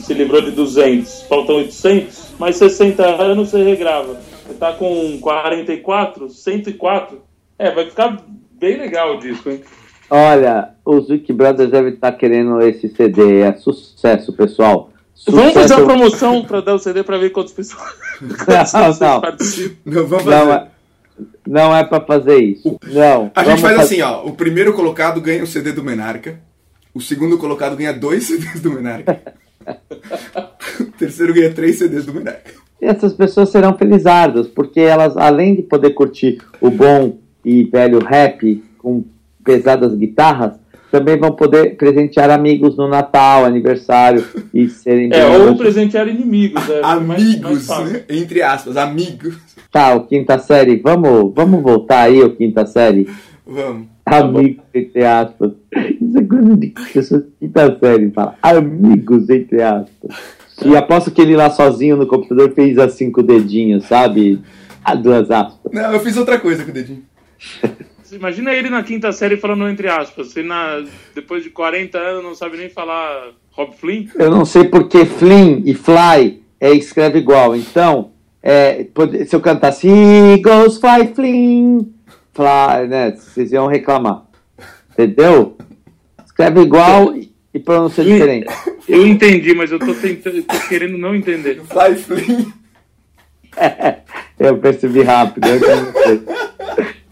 [0.00, 4.16] se livrou de 200, faltam 800, mais 60 anos você regrava.
[4.46, 7.20] Você tá com 44, 104,
[7.58, 8.22] é, vai ficar
[8.52, 9.60] bem legal o disco, hein?
[10.08, 13.40] Olha, os Wiki Brothers devem estar querendo esse CD.
[13.40, 14.90] É sucesso, pessoal.
[15.16, 15.36] Sucesso.
[15.36, 17.82] Vamos fazer uma promoção para dar o CD para ver quantas pessoas,
[18.44, 19.20] quantas não, não.
[19.22, 19.76] participam.
[19.86, 20.44] Não, vamos fazer.
[20.44, 20.68] Não é,
[21.46, 22.78] não é para fazer isso.
[22.84, 23.32] Não.
[23.34, 23.94] A gente faz fazer...
[23.94, 24.26] assim, ó.
[24.26, 26.38] O primeiro colocado ganha o CD do Menarca.
[26.94, 29.34] O segundo colocado ganha dois CDs do Menarca.
[30.80, 32.52] o terceiro ganha três CDs do Menarca.
[32.80, 38.00] E essas pessoas serão felizardas, porque elas, além de poder curtir o bom e velho
[38.00, 39.02] rap com
[39.42, 40.52] pesadas guitarras,
[40.90, 44.24] também vão poder presentear amigos no Natal, aniversário
[44.54, 45.10] e serem.
[45.12, 46.68] É, ou presentear inimigos.
[46.68, 49.36] É, amigos, mais, mais entre aspas, amigos.
[49.70, 53.08] Tá, o quinta série, vamos, vamos voltar aí, o quinta série?
[53.46, 53.88] Vamos.
[54.04, 55.52] Amigos, tá entre aspas.
[56.00, 60.16] Isso é coisa de pessoas de quinta série, fala amigos, entre aspas.
[60.64, 64.40] E aposto que ele lá sozinho no computador fez assim com o dedinho, sabe?
[64.84, 65.72] A duas aspas.
[65.72, 67.02] Não, eu fiz outra coisa com o dedinho.
[68.12, 70.36] Imagina ele na quinta série falando entre aspas.
[70.36, 70.84] Ele na,
[71.14, 74.06] depois de 40 anos não sabe nem falar Rob Flynn.
[74.14, 77.56] Eu não sei porque Flynn e Fly é, escreve igual.
[77.56, 78.86] Então, é,
[79.26, 81.84] se eu cantasse Eagles Fly Flynn,
[82.32, 83.10] Fly, né?
[83.12, 84.24] Vocês iam reclamar.
[84.92, 85.56] Entendeu?
[86.24, 87.14] Escreve igual
[87.52, 88.46] e pronuncia diferente.
[88.88, 91.62] Eu entendi, mas eu tô, tentando, tô querendo não entender.
[91.62, 92.52] Fly Flynn.
[93.56, 94.00] É,
[94.38, 95.46] Eu percebi rápido.
[95.48, 95.60] Eu,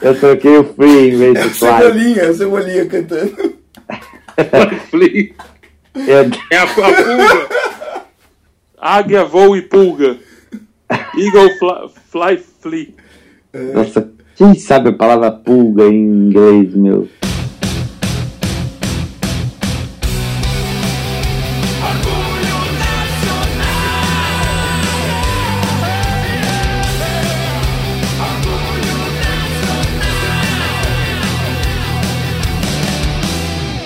[0.05, 1.69] eu troquei o Free em vez do Fly.
[1.79, 3.55] Cebolinha, Cebolinha cantando.
[4.91, 5.35] Fly.
[5.95, 7.49] É, é a, a pulga.
[8.79, 10.19] Águia, voo e pulga.
[11.17, 12.95] Eagle, fly, fly, flee.
[13.73, 17.09] Nossa, quem sabe a palavra pulga em inglês, meu?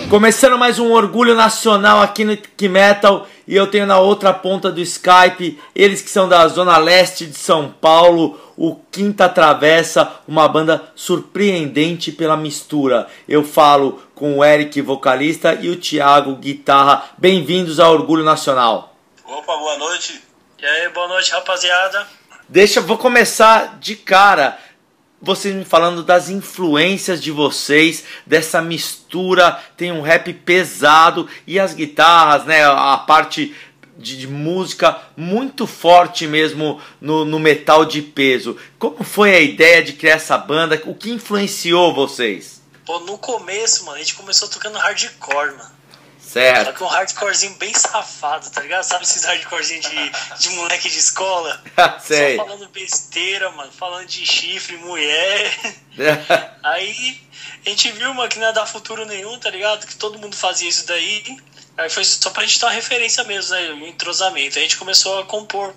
[0.08, 4.72] Começando mais um orgulho nacional aqui no Que Metal e eu tenho na outra ponta
[4.72, 10.48] do Skype eles que são da zona leste de São Paulo, o Quinta Travessa, uma
[10.48, 13.06] banda surpreendente pela mistura.
[13.28, 17.10] Eu falo com o Eric, vocalista, e o Thiago, guitarra.
[17.18, 18.96] Bem-vindos ao Orgulho Nacional.
[19.26, 20.22] Opa, boa noite.
[20.58, 22.08] E aí, boa noite, rapaziada.
[22.48, 24.58] Deixa, vou começar de cara
[25.20, 31.74] vocês me falando das influências de vocês, dessa mistura, tem um rap pesado e as
[31.74, 33.54] guitarras, né, a parte
[33.98, 38.56] de, de música muito forte mesmo no, no, metal de peso.
[38.78, 40.80] Como foi a ideia de criar essa banda?
[40.86, 42.62] O que influenciou vocês?
[42.86, 45.77] Pô, no começo, mano, a gente começou tocando hardcore, mano.
[46.28, 46.66] Certo.
[46.66, 48.82] Só que um hardcorezinho bem safado, tá ligado?
[48.82, 51.62] Sabe esses hardcorezinhos de, de moleque de escola?
[52.04, 52.36] Sei.
[52.36, 53.72] Só falando besteira, mano.
[53.72, 55.58] Falando de chifre, mulher.
[56.62, 57.18] Aí
[57.64, 59.86] a gente viu, mano, que não ia dar futuro nenhum, tá ligado?
[59.86, 61.38] Que todo mundo fazia isso daí.
[61.78, 63.72] Aí foi só pra gente dar uma referência mesmo, né?
[63.72, 64.58] Um entrosamento.
[64.58, 65.74] Aí a gente começou a compor.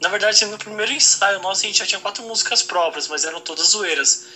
[0.00, 3.40] Na verdade, no primeiro ensaio nosso, a gente já tinha quatro músicas próprias, mas eram
[3.40, 4.26] todas zoeiras.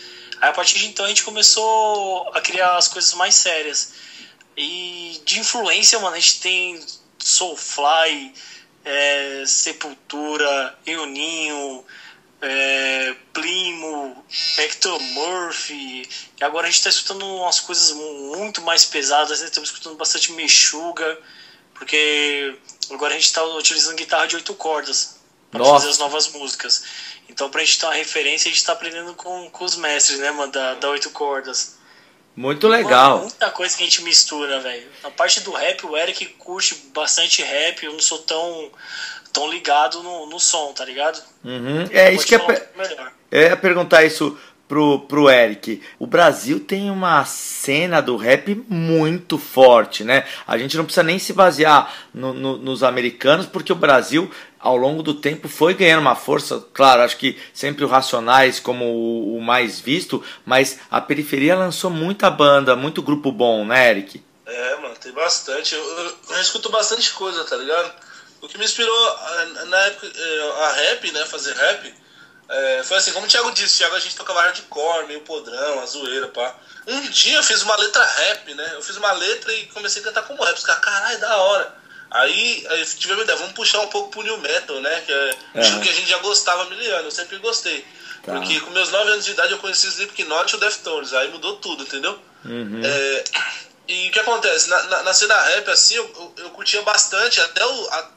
[0.41, 3.93] Aí a partir de então a gente começou a criar as coisas mais sérias.
[4.61, 6.85] E de influência, mano, a gente tem
[7.17, 8.35] Soulfly,
[8.85, 11.85] é, Sepultura, Euninho,
[12.43, 14.25] é, Primo,
[14.59, 15.71] Ectomorph.
[15.71, 16.09] E
[16.41, 19.47] agora a gente tá escutando umas coisas muito mais pesadas, né?
[19.47, 21.17] Estamos escutando bastante Mexuga,
[21.73, 22.59] porque
[22.91, 25.21] agora a gente tá utilizando guitarra de oito cordas
[25.53, 26.83] para fazer as novas músicas.
[27.29, 30.33] Então, pra gente ter uma referência, a gente tá aprendendo com, com os mestres, né,
[30.33, 31.78] mano, da, da oito cordas.
[32.39, 33.17] Muito legal.
[33.17, 34.87] Mano, muita coisa que a gente mistura, velho.
[35.03, 37.85] Na parte do rap, o Eric curte bastante rap.
[37.85, 38.71] Eu não sou tão,
[39.33, 41.21] tão ligado no, no som, tá ligado?
[41.45, 41.89] Uhum.
[41.91, 42.39] É isso que é.
[42.39, 42.71] Per...
[43.33, 45.83] Eu ia perguntar isso pro, pro Eric.
[45.99, 50.25] O Brasil tem uma cena do rap muito forte, né?
[50.47, 54.77] A gente não precisa nem se basear no, no, nos americanos, porque o Brasil ao
[54.77, 58.85] longo do tempo foi ganhando uma força, claro, acho que sempre o Racionais como
[59.37, 64.23] o, mais visto, mas a periferia lançou muita banda, muito grupo bom, né, Eric?
[64.47, 65.75] É, mano, tem bastante.
[65.75, 67.93] Eu, eu, eu escuto bastante coisa, tá ligado?
[68.41, 69.17] O que me inspirou
[69.67, 71.95] na época é, a rap, né, fazer rap,
[72.49, 75.87] é, foi assim, como o Thiago disse, Thiago a gente tocava hardcore, meio podrão, a
[75.87, 76.55] zoeira, pá.
[76.87, 78.71] Um dia eu fiz uma letra rap, né?
[78.73, 80.57] Eu fiz uma letra e comecei a cantar como rap.
[80.57, 81.75] Os caras, caralho, da hora.
[82.11, 85.03] Aí, aí tivemos ideia, vamos puxar um pouco pro New Metal, né?
[85.03, 87.85] Que é um estilo que a gente já gostava há mil anos, eu sempre gostei.
[88.23, 88.33] Tá.
[88.33, 91.29] Porque com meus 9 anos de idade eu conheci o Slipknot e o Deftones, aí
[91.29, 92.19] mudou tudo, entendeu?
[92.45, 92.83] Uhum.
[92.85, 93.25] É,
[93.89, 94.69] e o que acontece?
[94.69, 98.11] Na, na, na cena rap, assim, eu, eu, eu, curtia bastante, até, o, a,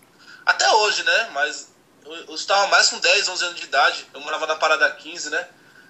[0.45, 1.29] até hoje, né?
[1.33, 1.69] Mas
[2.05, 5.29] eu, eu estava mais com 10, 11 anos de idade, eu morava na Parada 15,
[5.29, 5.47] né?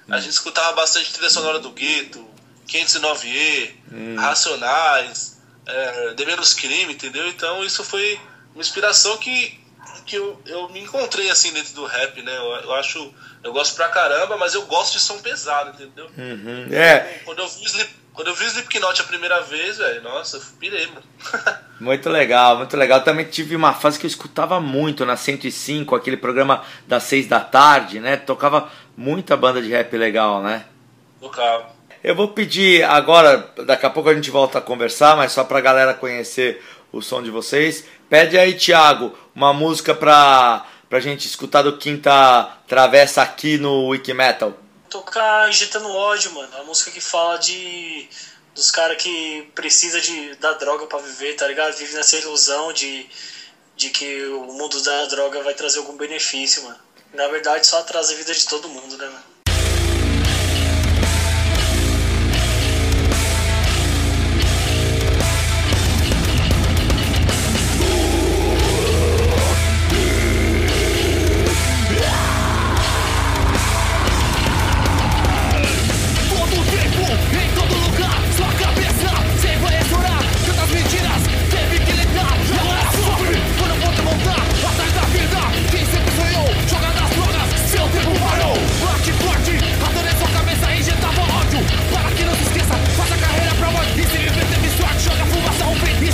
[0.09, 0.21] A uhum.
[0.21, 2.27] gente escutava bastante trilha sonora do Gueto,
[2.67, 4.15] 509E, uhum.
[4.17, 7.28] Racionais, é, de menos crime, entendeu?
[7.28, 8.20] Então isso foi
[8.53, 9.59] uma inspiração que,
[10.05, 12.36] que eu, eu me encontrei assim dentro do rap, né?
[12.38, 16.09] Eu, eu acho, eu gosto pra caramba, mas eu gosto de som pesado, entendeu?
[16.18, 16.68] Uhum.
[16.72, 17.22] É.
[17.26, 20.88] Quando eu vi Slip, quando eu vi Slipknot a primeira vez, velho, nossa, eu pirei,
[20.88, 21.03] mano.
[21.80, 23.01] muito legal, muito legal.
[23.01, 27.39] Também tive uma fase que eu escutava muito na 105, aquele programa das 6 da
[27.39, 28.18] tarde, né?
[28.18, 30.66] Tocava muita banda de rap legal, né?
[31.22, 31.80] Tocava.
[32.03, 35.61] Eu vou pedir agora, daqui a pouco a gente volta a conversar, mas só pra
[35.61, 37.85] galera conhecer o som de vocês.
[38.09, 44.57] Pede aí, Thiago, uma música pra, pra gente escutar do Quinta Travessa aqui no Wikimetal.
[44.89, 46.49] Tocar Injetando Ódio, mano.
[46.57, 48.09] A música que fala de
[48.55, 51.77] dos caras que precisa de da droga para viver, tá ligado?
[51.77, 53.07] Vive nessa ilusão de,
[53.77, 56.79] de que o mundo da droga vai trazer algum benefício, mano.
[57.13, 59.23] Na verdade, só atrasa a vida de todo mundo, né, mano?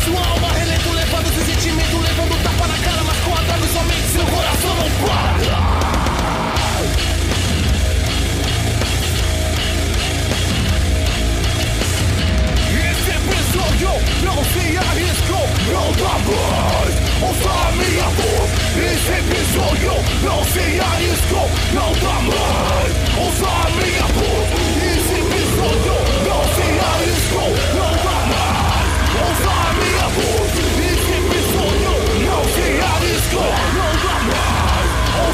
[0.08, 4.08] sua alma relevo, levando seu sentimento, levando tapa na cara, mas com a dor somente
[4.08, 5.88] seu coração não para.
[12.70, 13.92] Esse é episódio
[14.24, 16.94] não se arriscou, não dá mais.
[17.22, 18.50] Ouça a minha voz.
[18.78, 19.94] Esse episódio
[20.24, 22.92] não se arriscou, não dá mais.
[23.18, 24.48] Ouça a minha voz.
[24.96, 25.27] Esse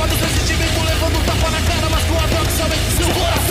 [0.00, 3.49] levando sensitivo e levando tapa na cara, mas com a droga somente seu coração.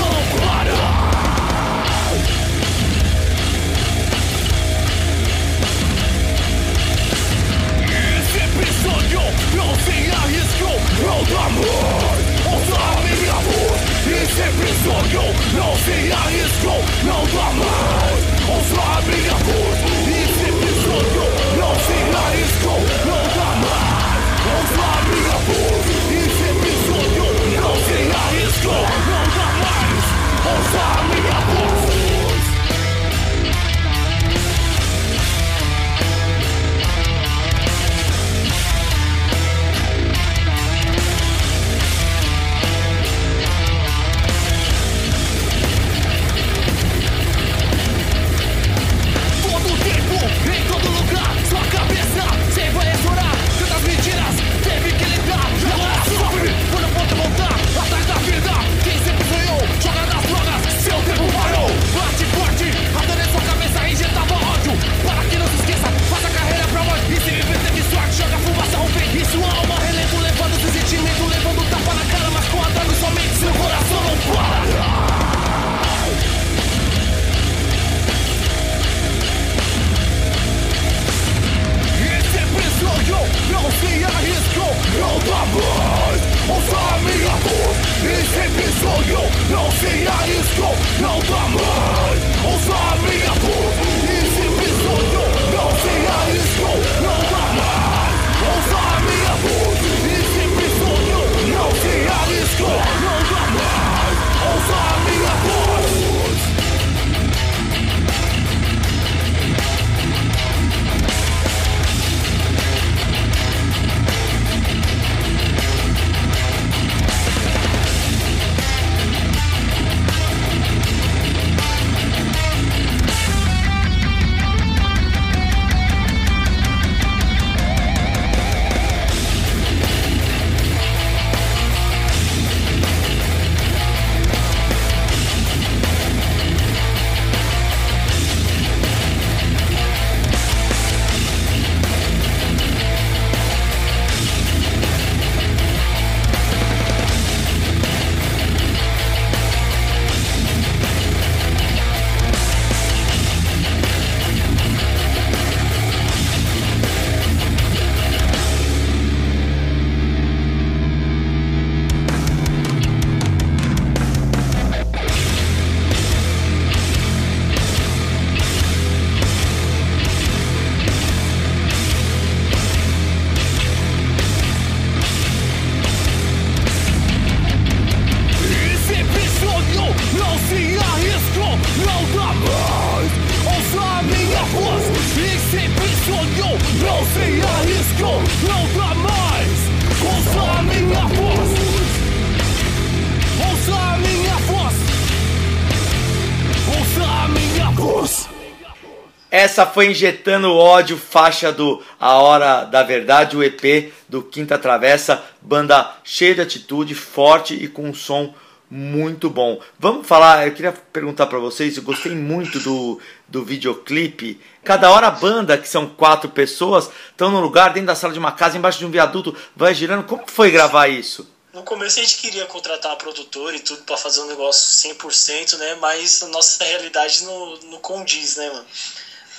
[199.49, 205.23] Essa foi Injetando Ódio, faixa do A Hora da Verdade, o EP do Quinta Travessa,
[205.41, 208.31] banda cheia de atitude, forte e com um som
[208.69, 209.59] muito bom.
[209.79, 214.39] Vamos falar, eu queria perguntar para vocês, eu gostei muito do, do videoclipe.
[214.63, 218.19] Cada hora a banda, que são quatro pessoas, estão num lugar dentro da sala de
[218.19, 220.05] uma casa, embaixo de um viaduto, vai girando.
[220.05, 221.27] Como foi gravar isso?
[221.51, 225.57] No começo a gente queria contratar a produtora e tudo pra fazer um negócio 100%,
[225.57, 225.75] né?
[225.81, 228.65] Mas a nossa realidade não, não condiz, né, mano?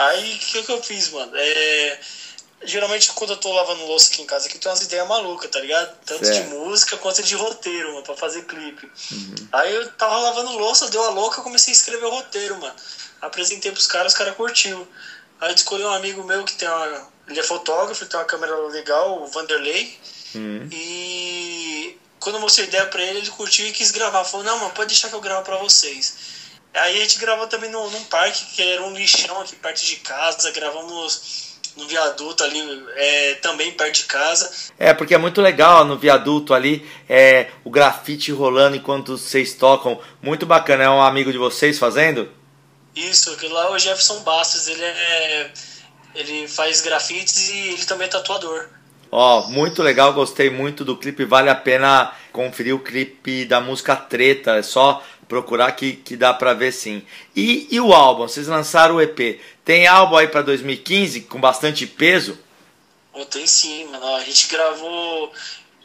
[0.00, 1.32] Aí o que, que eu fiz, mano?
[1.34, 2.00] É,
[2.62, 5.60] geralmente quando eu tô lavando louça aqui em casa, aqui tem umas ideias malucas, tá
[5.60, 5.94] ligado?
[6.06, 6.42] Tanto Certo.
[6.42, 8.90] de música quanto de roteiro, mano, pra fazer clipe.
[9.52, 12.74] Aí eu tava lavando louça, deu a louca, eu comecei a escrever o roteiro, mano.
[13.20, 14.88] Apresentei pros caras, os caras curtiu.
[15.40, 17.08] Aí eu escolhi um amigo meu que tem uma.
[17.28, 19.98] Ele é fotógrafo, tem uma câmera legal, o Vanderlei.
[20.72, 24.24] E quando eu mostrei a ideia pra ele, ele curtiu e quis gravar.
[24.24, 26.39] Falou, não, mano, pode deixar que eu gravo pra vocês.
[26.74, 29.96] Aí a gente gravou também no, num parque, que era um lixão aqui perto de
[29.96, 30.50] casa.
[30.52, 34.50] Gravamos no viaduto ali, é, também perto de casa.
[34.78, 40.00] É, porque é muito legal no viaduto ali, é, o grafite rolando enquanto vocês tocam.
[40.22, 40.84] Muito bacana.
[40.84, 42.30] É um amigo de vocês fazendo?
[42.94, 45.52] Isso, aquele lá é o Jefferson Bastos, ele é.
[46.12, 48.68] Ele faz grafites e ele também é tatuador.
[49.12, 51.24] Ó, muito legal, gostei muito do clipe.
[51.24, 54.56] Vale a pena conferir o clipe da música Treta.
[54.56, 57.02] É só procurar que, que dá pra ver sim.
[57.34, 58.28] E, e o álbum?
[58.28, 59.40] Vocês lançaram o EP.
[59.64, 62.38] Tem álbum aí pra 2015 com bastante peso?
[63.12, 64.16] Pô, tem sim, mano.
[64.16, 65.32] A gente gravou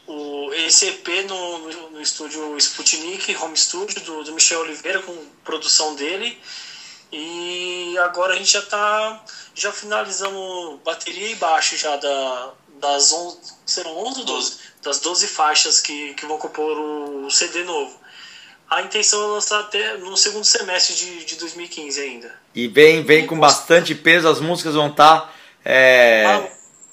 [0.06, 5.16] o, esse EP no, no, no estúdio Sputnik, Home Studio, do, do Michel Oliveira, com
[5.44, 6.38] produção dele.
[7.12, 9.24] E agora a gente já tá.
[9.54, 13.38] Já finalizamos bateria e baixo já da, das 11.
[13.64, 14.56] Serão 11 ou 12?
[14.82, 17.98] Das 12 faixas que, que vão compor o CD novo.
[18.68, 22.34] A intenção é lançar até no segundo semestre de, de 2015 ainda.
[22.54, 25.32] E vem, vem com bastante peso, as músicas vão estar.
[25.64, 26.50] é,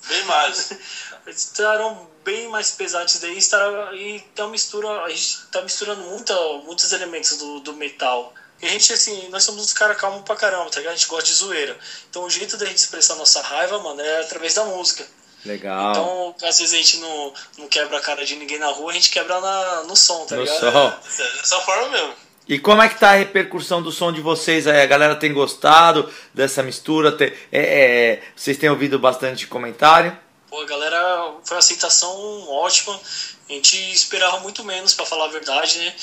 [0.08, 0.74] Bem mais.
[1.28, 6.34] estarão bem mais pesados daí estará, e tá mistura a gente tá misturando muita,
[6.66, 10.36] muitos elementos do, do metal e a gente assim nós somos uns caras calmos pra
[10.36, 10.94] caramba tá ligado?
[10.94, 11.78] a gente gosta de zoeira
[12.10, 15.06] então o jeito da gente expressar nossa raiva mano é através da música
[15.46, 15.92] legal.
[15.92, 18.94] então às vezes a gente não, não quebra a cara de ninguém na rua a
[18.94, 20.94] gente quebra na, no som tá no ligado som.
[21.38, 22.14] Dessa forma mesmo.
[22.48, 24.82] E como é que tá a repercussão do som de vocês aí?
[24.82, 27.12] A galera tem gostado dessa mistura?
[27.12, 30.18] Tem- é, é, vocês têm ouvido bastante comentário?
[30.54, 33.02] Pô, a galera foi uma aceitação ótima.
[33.50, 35.96] A gente esperava muito menos, pra falar a verdade, né?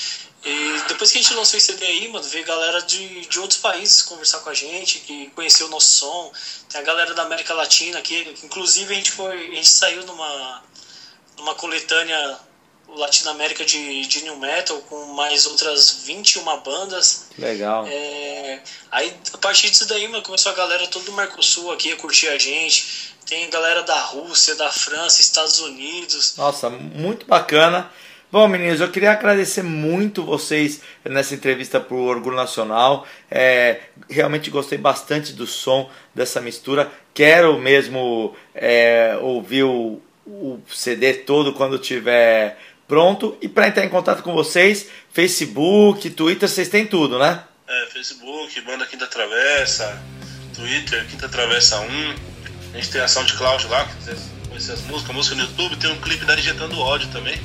[0.45, 3.61] E depois que a gente lançou esse CD aí, mano, veio galera de, de outros
[3.61, 6.33] países conversar com a gente, que conheceu o nosso som.
[6.69, 9.53] Tem a galera da América Latina aqui, inclusive a gente foi.
[9.53, 10.65] A gente saiu numa,
[11.37, 12.41] numa coletânea
[12.97, 17.27] Latinoamérica de, de New Metal com mais outras 21 bandas.
[17.39, 17.87] Legal.
[17.87, 18.61] É,
[18.91, 22.29] aí, a partir disso daí, mano, começou a galera todo do Mercosul aqui a curtir
[22.29, 23.15] a gente.
[23.27, 26.35] Tem galera da Rússia, da França, Estados Unidos.
[26.37, 27.91] Nossa, muito bacana.
[28.33, 33.05] Bom, meninos, eu queria agradecer muito vocês nessa entrevista para o Orgulho Nacional.
[33.29, 36.93] É, realmente gostei bastante do som dessa mistura.
[37.13, 42.57] Quero mesmo é, ouvir o, o CD todo quando tiver
[42.91, 43.37] pronto.
[43.41, 47.41] E para entrar em contato com vocês, Facebook, Twitter, vocês têm tudo, né?
[47.69, 49.97] É, Facebook, Banda Quinta Travessa,
[50.53, 52.15] Twitter, Quinta Travessa 1.
[52.75, 53.87] A gente tem a SoundCloud lá,
[54.49, 57.39] conhecer as músicas, música no YouTube, tem um clipe da Injetando Ódio também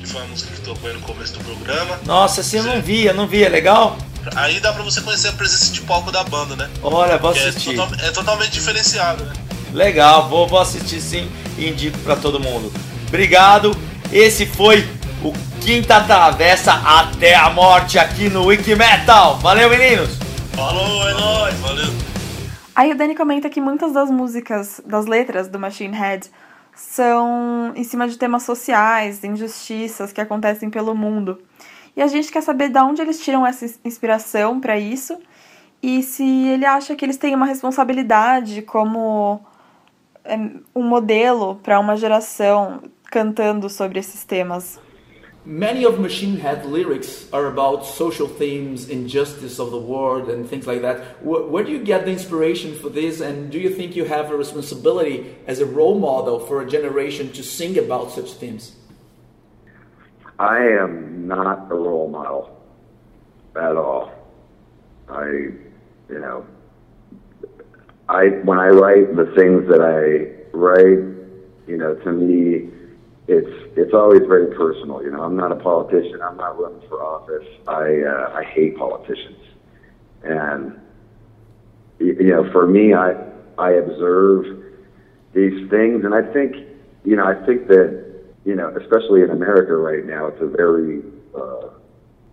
[0.00, 1.98] que foi a música que tocou aí no começo do programa.
[2.06, 3.98] Nossa, assim eu não vi, eu não vi, é legal?
[4.34, 6.70] Aí dá pra você conhecer a presença de palco da banda, né?
[6.82, 7.74] Olha, vou Que assistir.
[7.74, 9.32] É, total- é totalmente diferenciado, né?
[9.72, 12.72] Legal, vou, vou assistir sim e indico pra todo mundo.
[13.08, 13.76] Obrigado,
[14.12, 14.86] esse foi
[15.24, 19.38] o Quinta Travessa até a morte aqui no Wiki Metal.
[19.38, 20.18] Valeu, meninos!
[20.54, 21.92] Falou, é nóis, valeu.
[22.74, 26.30] Aí o Danny comenta que muitas das músicas, das letras do Machine Head
[26.74, 31.38] são em cima de temas sociais, injustiças que acontecem pelo mundo.
[31.96, 35.18] E a gente quer saber de onde eles tiram essa ins- inspiração para isso
[35.82, 39.40] e se ele acha que eles têm uma responsabilidade como
[40.24, 40.38] é,
[40.74, 44.78] um modelo para uma geração cantando sobre esses temas.
[45.44, 50.66] Many of Machine Head lyrics are about social themes, injustice of the world, and things
[50.66, 51.24] like that.
[51.24, 54.30] Where, where do you get the inspiration for this, and do you think you have
[54.30, 58.76] a responsibility as a role model for a generation to sing about such themes?
[60.38, 62.60] I am not a role model
[63.56, 64.12] at all.
[65.08, 66.46] I, you know,
[68.10, 71.02] I when I write the things that I write,
[71.66, 72.68] you know, to me,
[73.30, 75.02] it's it's always very personal.
[75.02, 76.20] You know, I'm not a politician.
[76.20, 77.46] I'm not running for office.
[77.68, 79.38] I uh, I hate politicians,
[80.24, 80.80] and
[82.00, 83.14] you know, for me, I
[83.56, 84.46] I observe
[85.32, 86.56] these things, and I think,
[87.04, 88.04] you know, I think that,
[88.44, 91.02] you know, especially in America right now, it's a very,
[91.36, 91.68] uh,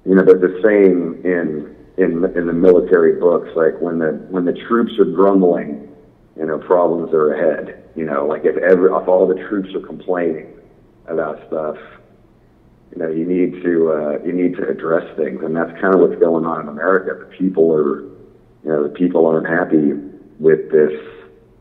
[0.04, 4.46] you know, there's the saying in in in the military books, like when the when
[4.46, 5.94] the troops are grumbling,
[6.36, 7.84] you know, problems are ahead.
[7.96, 10.58] You know, like if every if all the troops are complaining
[11.08, 11.78] about stuff,
[12.92, 16.00] you know, you need to uh, you need to address things, and that's kind of
[16.00, 17.26] what's going on in America.
[17.26, 19.94] The people are, you know, the people aren't happy
[20.40, 20.94] with this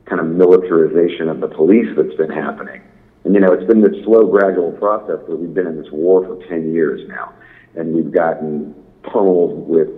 [0.07, 2.81] kind of militarization of the police that's been happening.
[3.25, 6.25] And you know, it's been this slow, gradual process, but we've been in this war
[6.25, 7.33] for ten years now,
[7.75, 9.89] and we've gotten pummeled with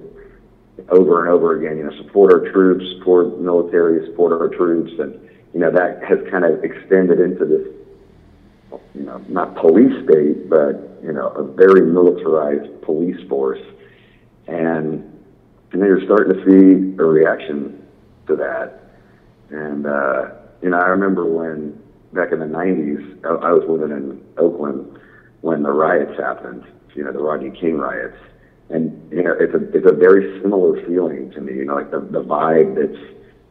[0.89, 1.77] over and over again.
[1.77, 5.13] You know, support our troops, support military, support our troops, and
[5.53, 7.69] you know that has kind of extended into this
[8.99, 13.63] you know, not police state, but you know, a very militarized police force,
[14.49, 15.05] and
[15.73, 17.87] and you're starting to see a reaction
[18.27, 18.81] to that.
[19.51, 20.31] And uh,
[20.63, 21.81] you know, I remember when
[22.13, 24.99] back in the '90s, I, I was living in Oakland
[25.43, 26.65] when the riots happened.
[26.97, 28.17] You know, the Rodney King riots,
[28.71, 31.55] and you know, it's a it's a very similar feeling to me.
[31.55, 33.01] You know, like the the vibe that's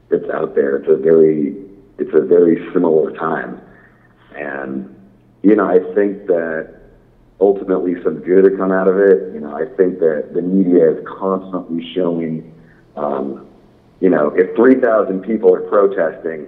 [0.10, 0.76] that's out there.
[0.76, 1.56] It's a very
[1.98, 3.62] it's a very similar time,
[4.36, 4.94] and
[5.44, 6.78] you know, I think that
[7.40, 9.34] ultimately some good to come out of it.
[9.34, 12.54] You know, I think that the media is constantly showing,
[12.96, 13.48] um,
[14.00, 16.48] you know, if 3,000 people are protesting,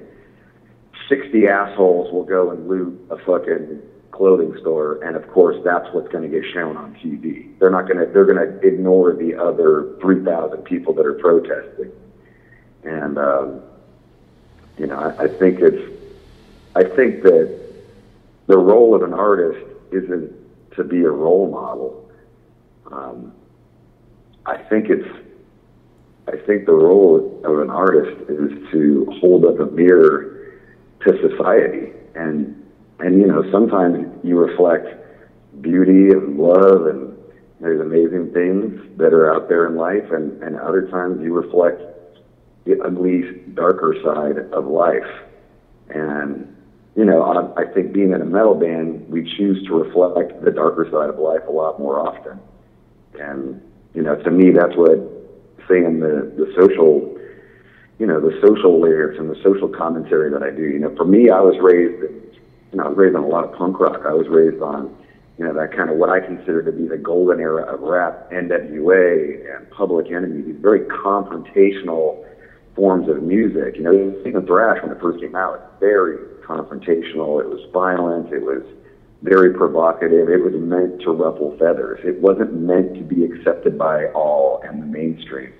[1.07, 3.81] 60 assholes will go and loot a fucking
[4.11, 7.57] clothing store, and of course that's what's going to get shown on TV.
[7.57, 11.91] They're not going to, they're going to ignore the other 3,000 people that are protesting.
[12.83, 13.61] And, um,
[14.77, 15.95] you know, I, I think it's,
[16.75, 17.68] I think that
[18.49, 20.33] the role of an artist isn't
[20.75, 22.09] to be a role model.
[22.91, 23.31] Um,
[24.45, 25.07] I think it's,
[26.27, 30.57] I think the role of an artist is to hold up a mirror
[31.05, 32.55] to society, and
[32.97, 34.87] and you know sometimes you reflect
[35.61, 37.15] beauty and love, and
[37.61, 41.81] there's amazing things that are out there in life, and and other times you reflect
[42.65, 45.07] the ugly, darker side of life,
[45.89, 46.55] and
[46.99, 50.51] you know, I, I think being in a metal band, we choose to reflect the
[50.51, 52.37] darker side of life a lot more often.
[53.17, 53.61] And,
[53.93, 54.99] you know, to me, that's what
[55.69, 57.17] saying the, the social,
[57.99, 60.63] you know, the social lyrics and the social commentary that I do.
[60.63, 63.45] You know, for me, I was raised, you know, I was raised on a lot
[63.45, 64.01] of punk rock.
[64.05, 64.93] I was raised on,
[65.37, 68.29] you know, that kind of what I consider to be the golden era of rap,
[68.29, 72.25] NWA and Public Enemy, these very confrontational
[72.75, 73.77] forms of music.
[73.77, 77.39] You know, even thrash when it first came out, was very confrontational.
[77.39, 78.33] It was violent.
[78.33, 78.63] It was
[79.21, 80.29] very provocative.
[80.29, 81.99] It was meant to ruffle feathers.
[82.03, 85.53] It wasn't meant to be accepted by all and the mainstream.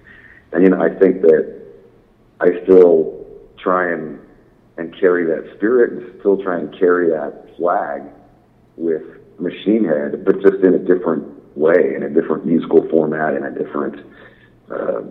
[0.52, 1.62] And you know, I think that
[2.40, 3.26] I still
[3.58, 4.20] try and
[4.78, 8.02] and carry that spirit and still try and carry that flag
[8.78, 9.04] with
[9.38, 11.26] Machine Head, but just in a different
[11.58, 14.06] way, in a different musical format, in a different
[14.72, 15.02] uh,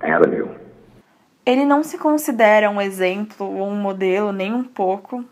[0.00, 0.48] avenue.
[1.46, 5.24] Ele não se considera um exemplo ou um modelo nem um pouco.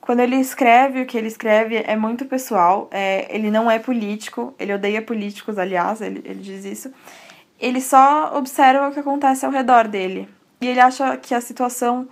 [0.00, 2.88] Quando ele escreve, o que ele escreve é muito pessoal.
[2.90, 6.92] É, ele não é político, ele odeia políticos, aliás, ele, ele diz isso.
[7.60, 10.28] Ele só observa o que acontece ao redor dele.
[10.60, 12.08] E ele acha que a situação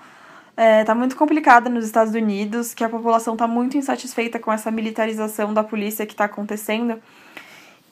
[0.50, 4.52] está é, tá muito complicada nos Estados Unidos, que a população está muito insatisfeita com
[4.52, 7.00] essa militarização da polícia que está acontecendo.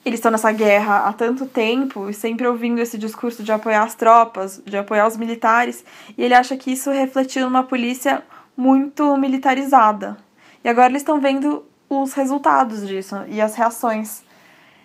[0.05, 3.95] Eles estão nessa guerra há tanto tempo e sempre ouvindo esse discurso de apoiar as
[3.95, 5.83] tropas, de apoiar os militares,
[6.15, 8.23] e ele acha que isso refletiu numa polícia
[8.55, 10.15] muito militarizada.
[10.63, 14.23] E agora eles estão vendo os resultados disso e as reações.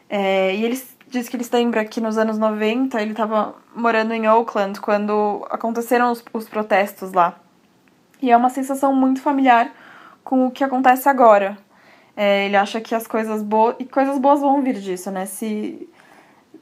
[0.09, 4.27] É, e eles diz que eles lembram que nos anos 90 ele estava morando em
[4.27, 7.39] Oakland quando aconteceram os, os protestos lá.
[8.23, 9.71] E é uma sensação muito familiar
[10.25, 11.59] com o que acontece agora.
[12.17, 13.77] É, ele acha que as coisas boas.
[13.79, 15.27] E coisas boas vão vir disso, né?
[15.27, 15.89] Se.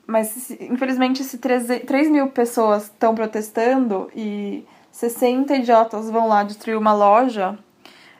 [0.07, 6.43] Mas, se, infelizmente, se 3, 3 mil pessoas estão protestando e 60 idiotas vão lá
[6.43, 7.59] destruir uma loja,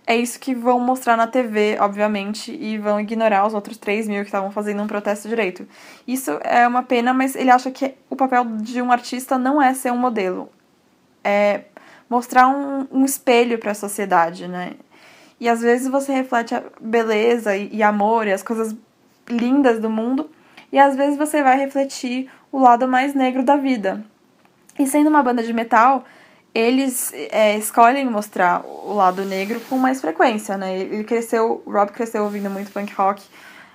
[0.09, 4.21] é isso que vão mostrar na TV, obviamente, e vão ignorar os outros 3 mil
[4.21, 5.69] que estavam fazendo um protesto direito.
[6.07, 9.75] Isso é uma pena, mas ele acha que o papel de um artista não é
[9.75, 10.49] ser um modelo.
[11.23, 11.65] É
[12.09, 14.77] mostrar um, um espelho para a sociedade, né?
[15.41, 18.75] E às vezes você reflete a beleza e, e amor e as coisas
[19.29, 20.31] lindas do mundo,
[20.73, 24.05] e às vezes você vai refletir o lado mais negro da vida.
[24.79, 26.05] E sendo uma banda de metal,
[26.55, 30.79] eles é, escolhem mostrar o lado negro com mais frequência, né?
[30.79, 33.23] Ele cresceu, o Rob cresceu ouvindo muito punk rock,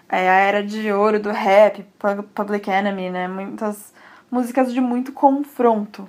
[0.10, 1.86] é, a era de ouro do rap,
[2.34, 3.28] Public Enemy, né?
[3.28, 3.94] Muitas
[4.32, 6.08] músicas de muito confronto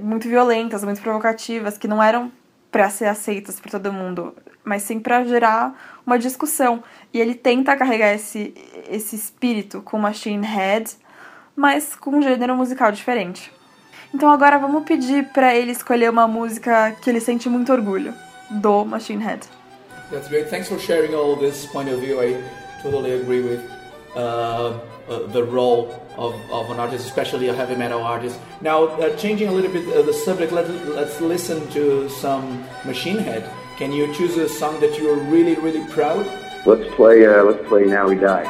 [0.00, 2.30] muito violentas, muito provocativas, que não eram
[2.70, 4.34] para ser aceitas por todo mundo,
[4.64, 6.82] mas sim para gerar uma discussão.
[7.12, 8.54] E ele tenta carregar esse,
[8.88, 10.90] esse espírito com Machine Head,
[11.54, 13.52] mas com um gênero musical diferente.
[14.14, 18.14] Então agora vamos pedir para ele escolher uma música que ele sente muito orgulho,
[18.50, 19.46] do Machine Head.
[20.10, 20.50] That's great.
[20.50, 22.20] Thanks for sharing all this point of view.
[22.20, 22.36] I
[22.82, 23.60] totally agree with
[24.14, 25.88] uh, uh, the role
[26.18, 28.38] of, of an artist, especially a heavy metal artist.
[28.60, 33.18] Now, uh, changing a little bit uh, the subject, let, let's listen to some Machine
[33.18, 33.48] Head.
[33.82, 36.24] Can you choose a song that you're really, really proud?
[36.64, 37.26] Let's play.
[37.26, 38.46] Uh, let's play "Now We Die."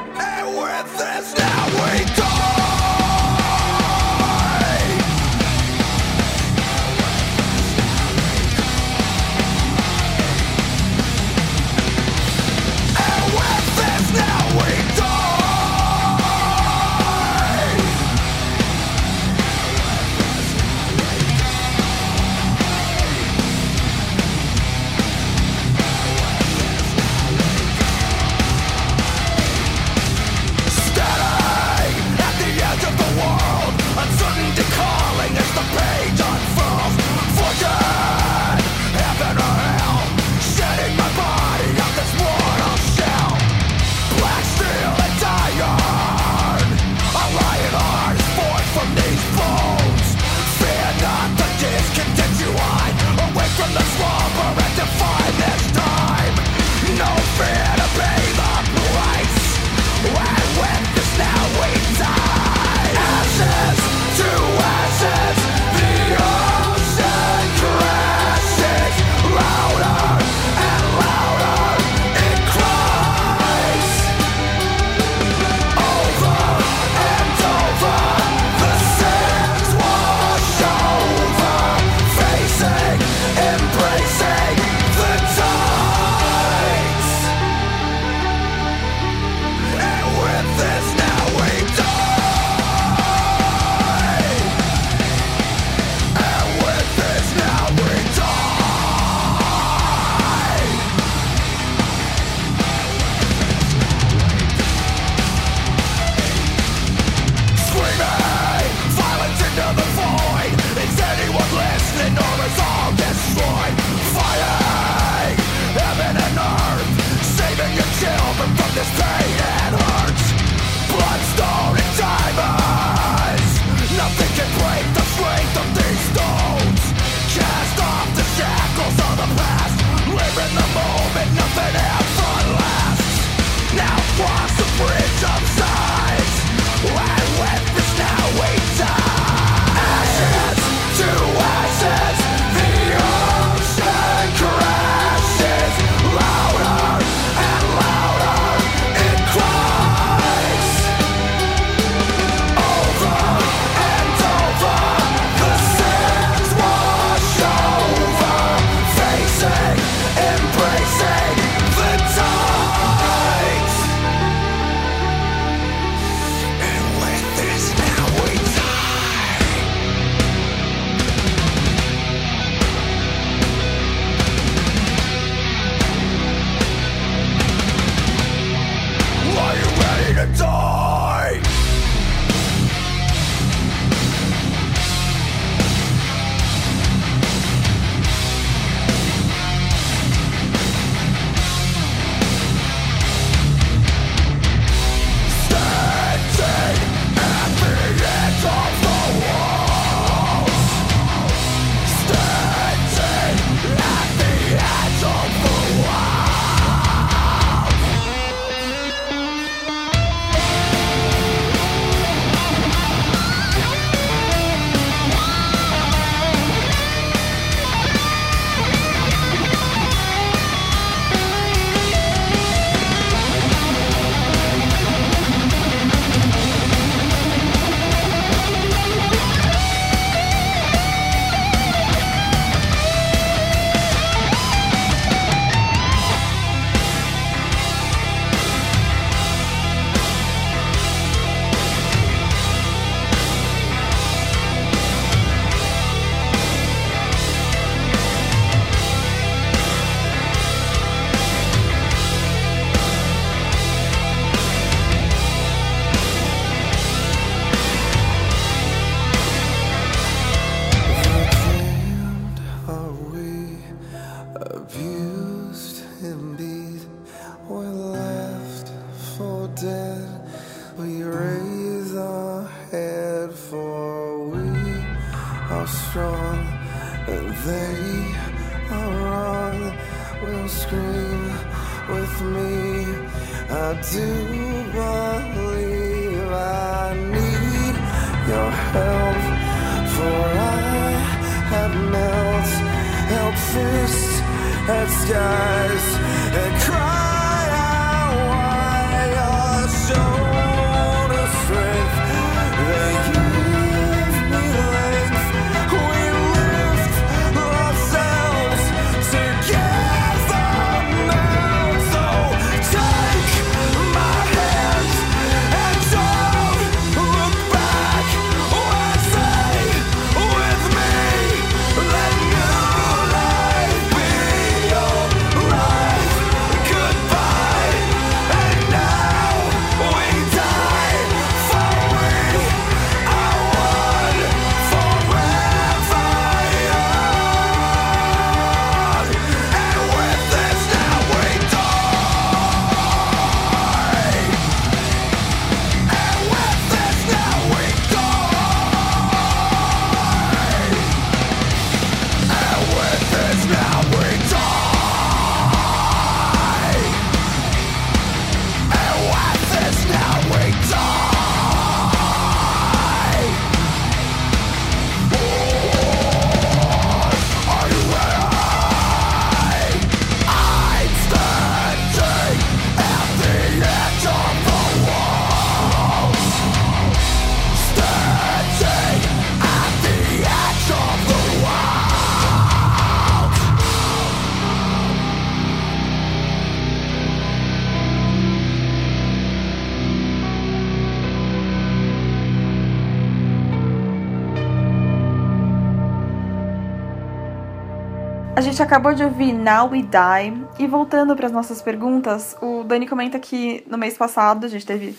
[398.73, 400.47] Acabou de ouvir Now We Die.
[400.59, 404.65] E voltando para as nossas perguntas, o Dani comenta que no mês passado a gente
[404.65, 404.97] teve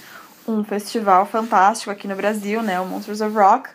[0.48, 2.80] um festival fantástico aqui no Brasil, né?
[2.80, 3.72] O Monsters of Rock.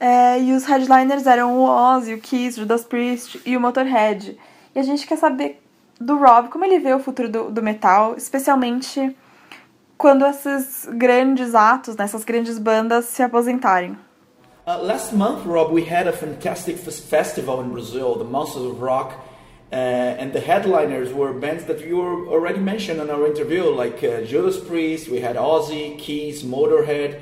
[0.00, 4.36] É, e os headliners eram o Ozzy, o Kiss, Judas Priest e o Motorhead.
[4.74, 5.62] E a gente quer saber
[6.00, 9.16] do Rob como ele vê o futuro do, do metal, especialmente
[9.96, 13.96] quando esses grandes atos, né, essas grandes bandas se aposentarem.
[14.64, 18.80] Uh, last month, Rob, we had a fantastic f- festival in Brazil, the Monsters of
[18.80, 19.12] Rock,
[19.72, 24.04] uh, and the headliners were bands that you were already mentioned in our interview, like
[24.04, 27.20] uh, Judas Priest, we had Ozzy, Keys, Motorhead.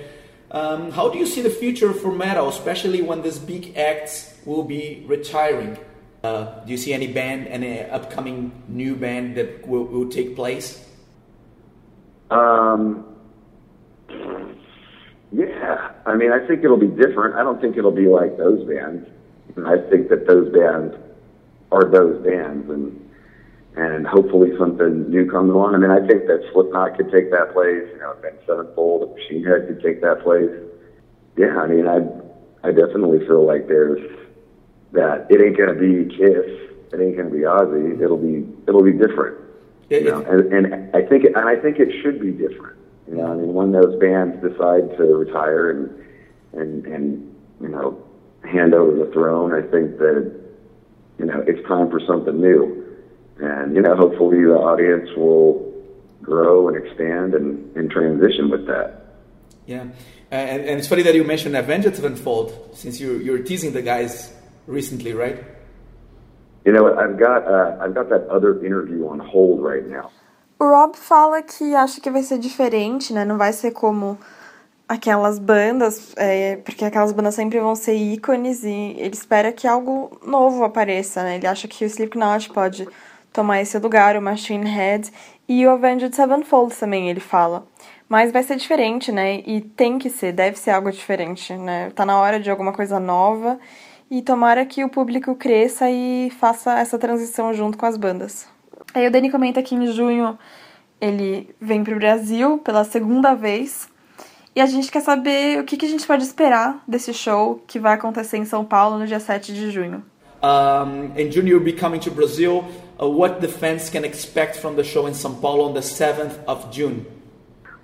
[0.51, 4.65] Um, how do you see the future for metal, especially when these big acts will
[4.65, 5.79] be retiring?
[6.23, 10.85] Uh, do you see any band, any upcoming new band that will, will take place?
[12.31, 13.10] Um,
[15.33, 17.37] yeah, I mean, I think it'll be different.
[17.37, 19.09] I don't think it'll be like those bands.
[19.65, 20.97] I think that those bands
[21.71, 23.11] are those bands, and
[23.77, 25.75] and hopefully something new comes along.
[25.75, 27.87] I mean, I think that Slipknot could take that place.
[27.93, 30.51] You know, Ben Sevenfold, Machine Head could take that place.
[31.37, 31.99] Yeah, I mean, I
[32.67, 34.01] I definitely feel like there's
[34.93, 36.51] that it ain't gonna be Kiss,
[36.93, 38.03] it ain't gonna be Ozzy.
[38.03, 39.39] It'll be it'll be different.
[39.91, 42.80] You know, and, and I think it, and I think it should be different.
[43.11, 45.91] You know, I mean, when those bands decide to retire and
[46.53, 48.01] and and you know
[48.45, 50.41] hand over the throne, I think that
[51.19, 52.97] you know it's time for something new,
[53.41, 55.69] and you know hopefully the audience will
[56.23, 59.17] grow and expand and, and transition with that.
[59.67, 59.89] Yeah,
[60.31, 64.33] and, and it's funny that you mentioned Avenged Sevenfold, since you you're teasing the guys
[64.69, 65.43] recently, right?
[66.65, 70.13] You know, I've got uh, I've got that other interview on hold right now.
[70.61, 73.25] O Rob fala que acha que vai ser diferente, né?
[73.25, 74.19] Não vai ser como
[74.87, 80.21] aquelas bandas, é, porque aquelas bandas sempre vão ser ícones e ele espera que algo
[80.23, 81.37] novo apareça, né?
[81.37, 82.87] Ele acha que o Slipknot pode
[83.33, 85.11] tomar esse lugar, o Machine Head
[85.49, 87.67] e o Avenged Sevenfold também, ele fala.
[88.07, 89.37] Mas vai ser diferente, né?
[89.47, 91.91] E tem que ser, deve ser algo diferente, né?
[91.95, 93.59] Tá na hora de alguma coisa nova
[94.11, 98.60] e tomara que o público cresça e faça essa transição junto com as bandas.
[98.95, 100.39] Aí o Dani comenta que em junho
[101.01, 103.89] ele vem pro Brasil pela segunda vez.
[104.55, 107.79] E a gente quer saber o que, que a gente pode esperar desse show que
[107.79, 110.03] vai acontecer em São Paulo no dia 7 de junho.
[110.43, 112.65] Um, in June, you'll be coming to Brazil.
[113.01, 116.39] Uh, what the fans can expect from the show in São Paulo on the 7th
[116.47, 117.07] of June?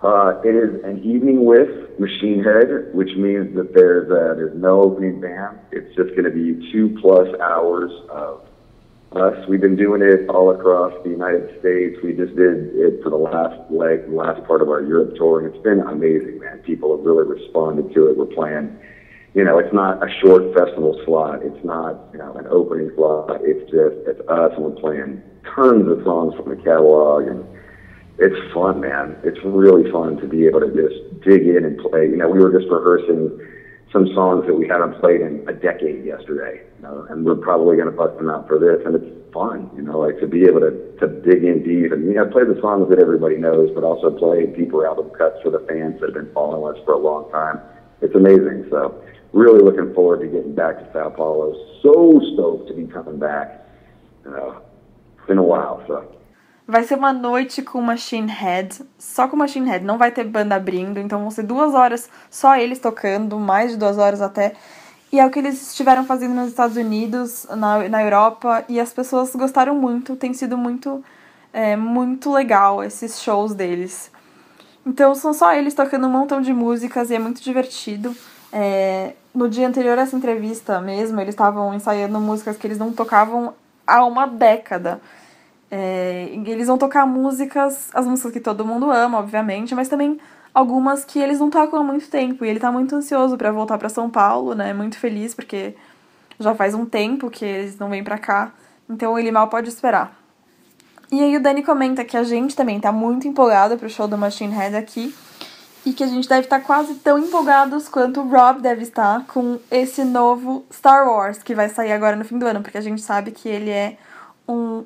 [0.03, 4.83] Uh, it is an evening with Machine Head, which means that there's uh, there's no
[4.83, 5.59] opening band.
[5.73, 8.46] It's just going to be two plus hours of
[9.17, 9.49] us.
[9.49, 11.97] We've been doing it all across the United States.
[12.03, 15.53] We just did it for the last leg, last part of our Europe tour, and
[15.53, 16.59] it's been amazing, man.
[16.59, 18.17] People have really responded to it.
[18.17, 18.77] We're playing,
[19.35, 21.43] you know, it's not a short festival slot.
[21.43, 23.41] It's not, you know, an opening slot.
[23.43, 25.23] It's just, it's us, and we're playing
[25.55, 27.45] tons of songs from the catalog, and
[28.19, 29.17] it's fun, man.
[29.25, 32.07] It's really fun to be able to just dig in and play.
[32.09, 33.41] You know, we were just rehearsing
[33.97, 37.77] some songs that we haven't played in a decade yesterday, you know, and we're probably
[37.77, 40.45] going to bust them out for this, and it's fun, you know, like to be
[40.45, 40.71] able to
[41.01, 44.11] to dig in deep and you know play the songs that everybody knows, but also
[44.11, 47.31] play deeper album cuts for the fans that have been following us for a long
[47.33, 47.59] time.
[48.03, 48.69] It's amazing.
[48.69, 49.03] So
[49.33, 51.57] really looking forward to getting back to Sao Paulo.
[51.81, 53.65] So stoked to be coming back.
[54.27, 54.61] You know,
[55.17, 56.13] it's been a while, so.
[56.69, 60.57] Vai ser uma noite com Machine Head, só com Machine Head, não vai ter banda
[60.57, 64.55] abrindo, então vão ser duas horas só eles tocando, mais de duas horas até.
[65.13, 68.93] E é o que eles estiveram fazendo nos Estados Unidos, na, na Europa, e as
[68.93, 71.05] pessoas gostaram muito, tem sido muito,
[71.53, 74.11] é, muito legal esses shows deles.
[74.85, 78.13] Então são só eles tocando um montão de músicas e é muito divertido.
[78.53, 82.93] É, no dia anterior a essa entrevista mesmo, eles estavam ensaiando músicas que eles não
[82.93, 83.55] tocavam
[83.87, 85.01] há uma década.
[85.71, 90.19] É, eles vão tocar músicas, as músicas que todo mundo ama, obviamente, mas também
[90.55, 92.45] algumas que eles não tocam há muito tempo.
[92.45, 94.73] E ele tá muito ansioso para voltar para São Paulo, né?
[94.73, 95.75] Muito feliz porque
[96.39, 98.53] já faz um tempo que eles não vêm pra cá.
[98.89, 100.17] Então ele mal pode esperar.
[101.11, 104.17] E aí o Dani comenta que a gente também tá muito empolgado pro show do
[104.17, 105.15] Machine Head aqui.
[105.85, 109.25] E que a gente deve estar tá quase tão empolgados quanto o Rob deve estar
[109.27, 112.81] com esse novo Star Wars que vai sair agora no fim do ano, porque a
[112.81, 113.97] gente sabe que ele é
[114.49, 114.85] um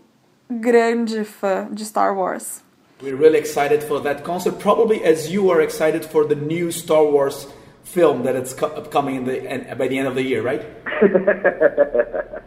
[0.50, 2.62] grande fã de Star Wars.
[3.02, 7.02] We're really excited for that concert, probably as you are excited for the new Star
[7.02, 7.48] Wars
[7.82, 10.60] film that it's upcoming in the, by the end of the year, right?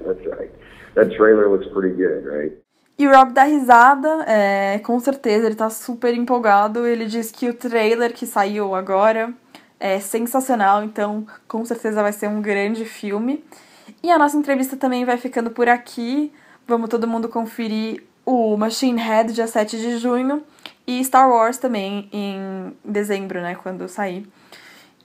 [0.05, 0.51] That's right.
[0.95, 2.51] That trailer looks pretty good, right?
[2.97, 6.85] E o Rob dá risada, é, com certeza, ele tá super empolgado.
[6.85, 9.33] Ele diz que o trailer que saiu agora
[9.79, 13.43] é sensacional, então com certeza vai ser um grande filme.
[14.03, 16.31] E a nossa entrevista também vai ficando por aqui.
[16.67, 20.43] Vamos todo mundo conferir o Machine Head, dia 7 de junho,
[20.87, 24.25] e Star Wars também em dezembro, né, quando sair.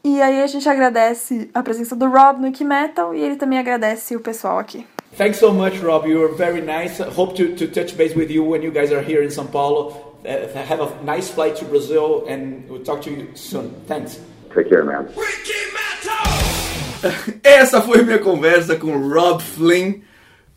[0.05, 4.14] E aí a gente agradece a presença do Rob no Metal e ele também agradece
[4.14, 4.86] o pessoal aqui.
[5.16, 6.09] Thanks so much, Rob.
[6.09, 7.01] You were very nice.
[7.01, 9.93] Hope to, to touch base with you when you guys are here in São Paulo.
[10.24, 13.70] Uh, have a nice flight to Brazil and we'll talk to you soon.
[13.86, 14.20] Thanks.
[14.55, 15.09] Take care, man.
[17.43, 20.02] Essa foi minha conversa com Rob Flynn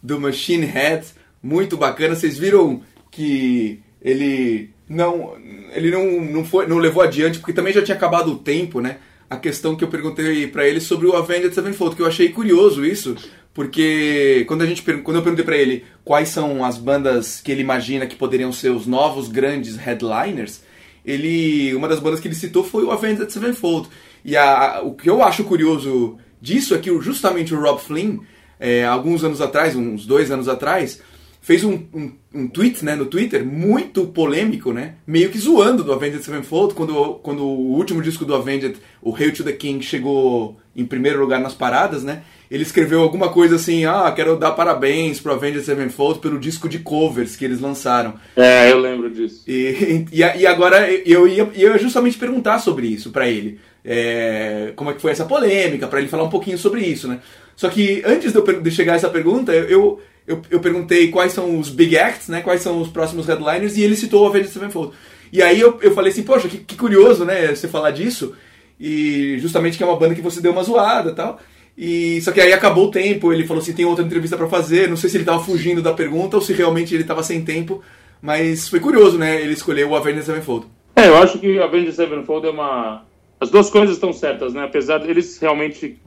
[0.01, 1.05] do Machine Head
[1.41, 2.15] muito bacana.
[2.15, 5.35] Vocês viram que ele não
[5.73, 8.97] ele não, não, foi, não levou adiante, porque também já tinha acabado o tempo, né?
[9.29, 12.85] A questão que eu perguntei para ele sobre o Avenged Sevenfold, que eu achei curioso
[12.85, 13.15] isso,
[13.53, 17.61] porque quando, a gente, quando eu perguntei para ele quais são as bandas que ele
[17.61, 20.61] imagina que poderiam ser os novos grandes headliners,
[21.05, 23.87] ele uma das bandas que ele citou foi o Avenged Sevenfold.
[24.25, 28.19] E a, o que eu acho curioso disso é que justamente o Rob Flynn,
[28.61, 31.01] é, alguns anos atrás, uns dois anos atrás,
[31.41, 35.91] fez um, um, um, tweet né, no Twitter muito polêmico, né, meio que zoando do
[35.91, 40.59] Avenged Sevenfold, quando, quando o último disco do Avenged, o Hail to the King, chegou
[40.75, 42.21] em primeiro lugar nas paradas, né,
[42.51, 46.77] ele escreveu alguma coisa assim, ah, quero dar parabéns pro Avenged Sevenfold pelo disco de
[46.77, 48.13] covers que eles lançaram.
[48.35, 49.41] É, eu lembro disso.
[49.47, 53.59] E, e, e agora eu ia, ia justamente perguntar sobre isso para ele.
[53.83, 57.19] É, como é que foi essa polêmica, para ele falar um pouquinho sobre isso, né.
[57.61, 61.31] Só que antes de, eu, de chegar a essa pergunta, eu, eu, eu perguntei quais
[61.31, 62.41] são os big acts, né?
[62.41, 64.95] Quais são os próximos headliners, e ele citou o Avenged Sevenfold.
[65.31, 67.53] E aí eu, eu falei assim, poxa, que, que curioso, né?
[67.53, 68.33] Você falar disso.
[68.79, 71.39] E justamente que é uma banda que você deu uma zoada tal.
[71.77, 74.89] E só que aí acabou o tempo, ele falou assim, tem outra entrevista para fazer,
[74.89, 77.83] não sei se ele tava fugindo da pergunta ou se realmente ele tava sem tempo,
[78.19, 80.65] mas foi curioso, né, ele escolheu o Avenged Sevenfold.
[80.95, 83.05] É, eu acho que o Avenged Sevenfold é uma
[83.39, 84.63] as duas coisas estão certas, né?
[84.63, 85.99] Apesar deles realmente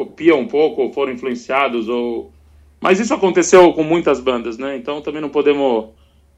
[0.00, 2.32] copiam um pouco, ou foram influenciados ou
[2.80, 4.74] mas isso aconteceu com muitas bandas, né?
[4.74, 5.90] Então também não podemos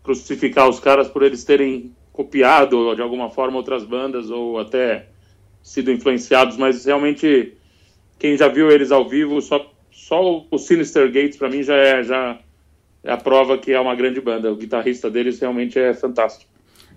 [0.02, 5.06] crucificar os caras por eles terem copiado de alguma forma outras bandas ou até
[5.62, 7.52] sido influenciados, mas realmente
[8.18, 12.02] quem já viu eles ao vivo, só, só o Sinister Gates para mim já é,
[12.02, 12.40] já
[13.04, 14.52] é a prova que é uma grande banda.
[14.52, 16.50] O guitarrista deles realmente é fantástico.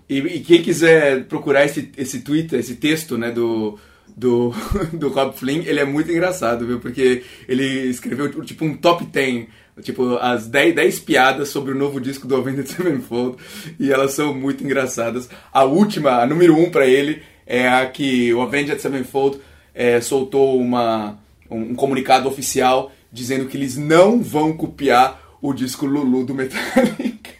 [0.10, 3.78] E, e quem quiser procurar esse, esse tweet, esse texto né, do,
[4.16, 4.54] do,
[4.94, 6.80] do Rob Flynn, ele é muito engraçado, viu?
[6.80, 9.48] Porque ele escreveu tipo um top 10,
[9.82, 13.38] tipo as 10, 10 piadas sobre o novo disco do Avenged Sevenfold,
[13.80, 15.30] e elas são muito engraçadas.
[15.52, 19.40] A última, a número 1 um para ele, é a que o Avenged Sevenfold
[19.74, 21.18] é, soltou uma,
[21.50, 27.32] um, um comunicado oficial dizendo que eles não vão copiar o disco Lulu do Metallica.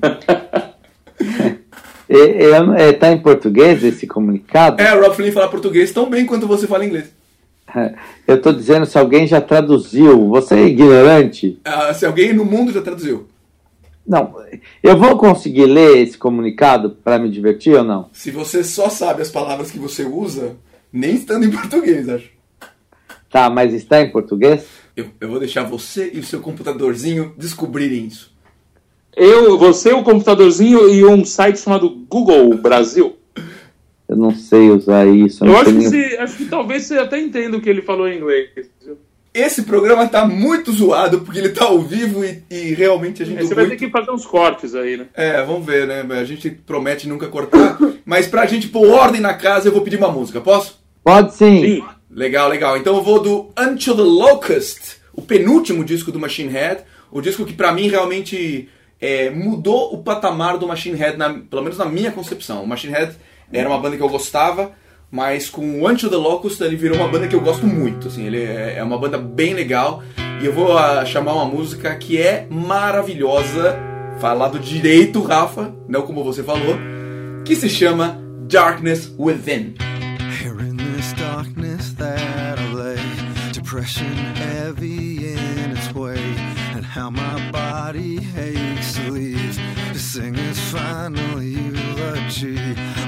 [2.08, 4.80] E, e, é, tá em português esse comunicado?
[4.80, 7.06] É, o Rob Flynn fala português tão bem quanto você fala inglês.
[8.26, 10.28] Eu tô dizendo se alguém já traduziu.
[10.28, 11.58] Você é ignorante?
[11.64, 13.26] Ah, se alguém no mundo já traduziu.
[14.06, 14.36] Não,
[14.82, 18.08] eu vou conseguir ler esse comunicado para me divertir ou não?
[18.12, 20.56] Se você só sabe as palavras que você usa,
[20.92, 22.30] nem estando em português, acho.
[23.28, 24.64] Tá, mas está em português?
[24.96, 28.32] Eu, eu vou deixar você e o seu computadorzinho descobrirem isso.
[29.16, 33.16] Eu, você, o computadorzinho e um site chamado Google Brasil.
[34.06, 35.42] Eu não sei usar isso.
[35.42, 38.06] Eu não acho que, você, acho que talvez você até entenda o que ele falou
[38.06, 38.50] em inglês.
[39.32, 43.42] Esse programa tá muito zoado porque ele tá ao vivo e, e realmente a gente.
[43.42, 45.06] Você vai ter que fazer uns cortes aí, né?
[45.14, 46.06] É, vamos ver, né?
[46.10, 47.78] A gente promete nunca cortar.
[48.04, 50.78] mas pra gente pôr ordem na casa, eu vou pedir uma música, posso?
[51.02, 51.62] Pode sim.
[51.62, 51.84] Sim.
[52.10, 52.76] Legal, legal.
[52.76, 56.82] Então eu vou do Until the Locust, o penúltimo disco do Machine Head.
[57.10, 58.68] O disco que pra mim realmente
[59.00, 62.62] é, mudou o patamar do Machine Head, na- pelo menos na minha concepção.
[62.62, 63.12] O Machine Head
[63.52, 64.72] era uma banda que eu gostava,
[65.10, 68.08] mas com o Until the Locust ele virou uma banda que eu gosto muito.
[68.08, 70.02] Assim, ele é, é uma banda bem legal.
[70.42, 73.78] E eu vou ah, chamar uma música que é maravilhosa,
[74.20, 76.76] falado direito, Rafa, não como você falou,
[77.44, 78.18] que se chama
[78.48, 79.74] Darkness Within.
[80.42, 82.20] Here in this darkness that
[82.60, 82.96] I lay,
[83.52, 84.06] depression
[84.36, 86.18] heavy in its way,
[86.76, 88.85] and how my body aches.
[90.16, 92.56] To sing its final eulogy.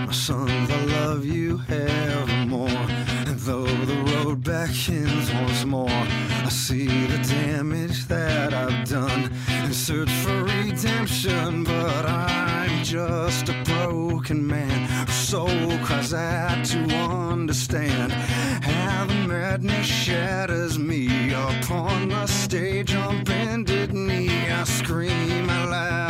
[0.06, 2.68] My sons, I love you evermore.
[2.68, 9.32] And though the road back beckons once more, I see the damage that I've done
[9.48, 11.64] and search for redemption.
[11.64, 18.12] But I'm just a broken man whose soul cries out to understand.
[18.12, 24.51] How the madness shatters me upon the stage on bended knee.
[24.51, 26.07] I scream out loud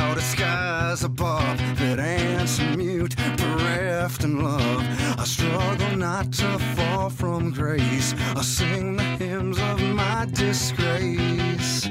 [0.98, 4.82] skies above that answer mute, bereft in love.
[5.18, 8.14] I struggle not to fall from grace.
[8.36, 11.88] I sing the hymns of my disgrace.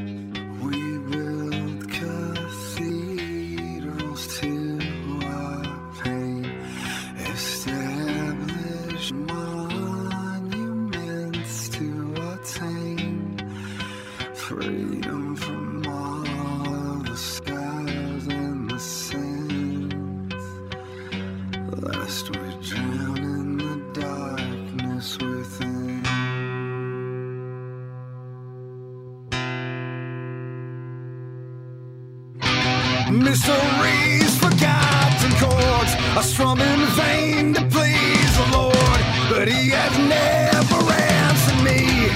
[33.28, 40.80] Mysteries, forgotten chords are strummed in vain to please the Lord, but He has never
[40.94, 42.08] answered me.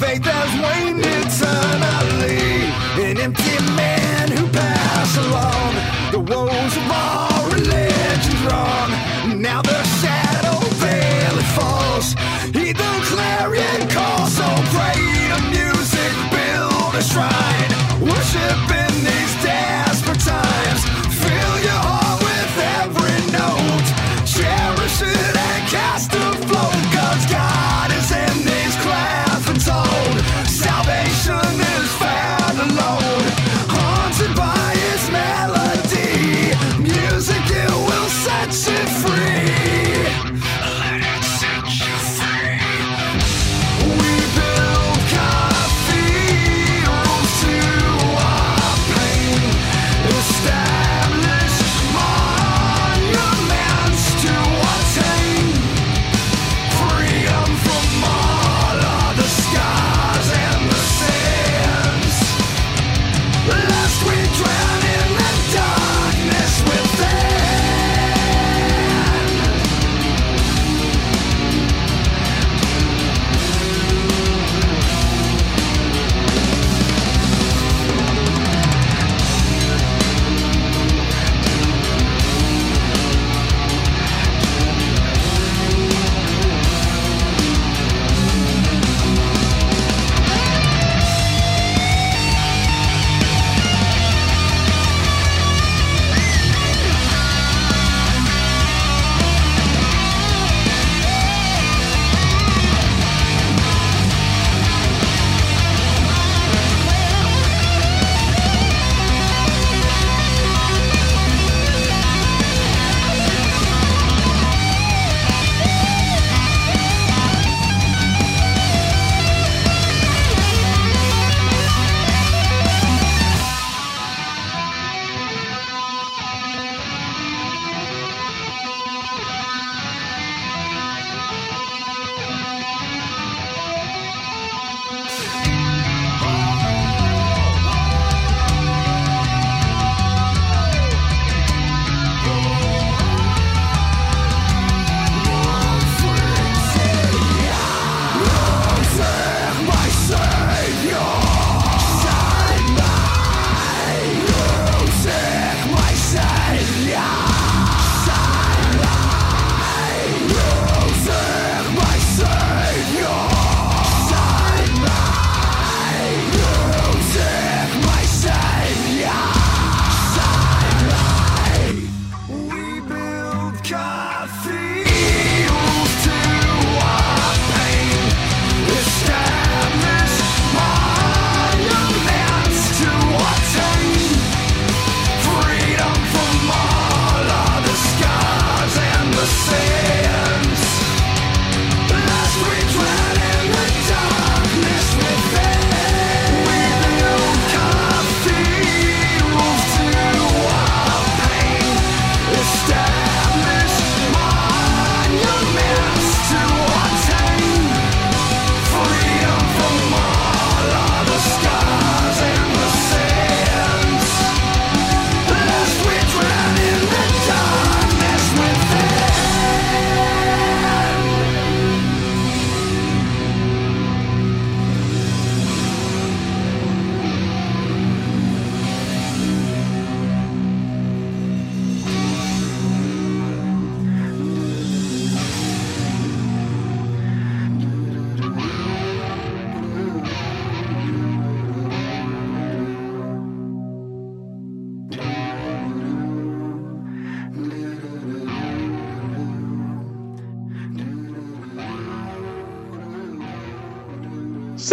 [0.00, 2.66] Faith has waned eternally.
[2.98, 3.75] An empty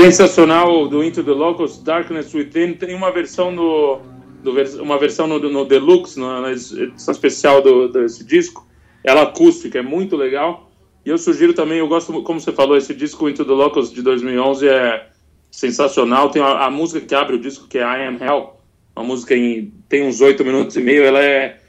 [0.04, 2.74] Sensacional do Into the Locust, Darkness Within.
[2.74, 4.02] Tem uma versão no,
[4.44, 4.52] do,
[4.82, 8.68] uma versão no, no Deluxe, na edição especial do, desse disco.
[9.02, 10.70] Ela acústica, é muito legal.
[11.06, 14.02] E eu sugiro também, eu gosto, como você falou, esse disco Into the Locust de
[14.02, 15.08] 2011 é
[15.50, 16.30] sensacional.
[16.30, 18.58] Tem a, a música que abre o disco, que é I Am Hell.
[18.94, 21.06] Uma música em, tem uns oito minutos e meio.
[21.06, 21.60] Ela é,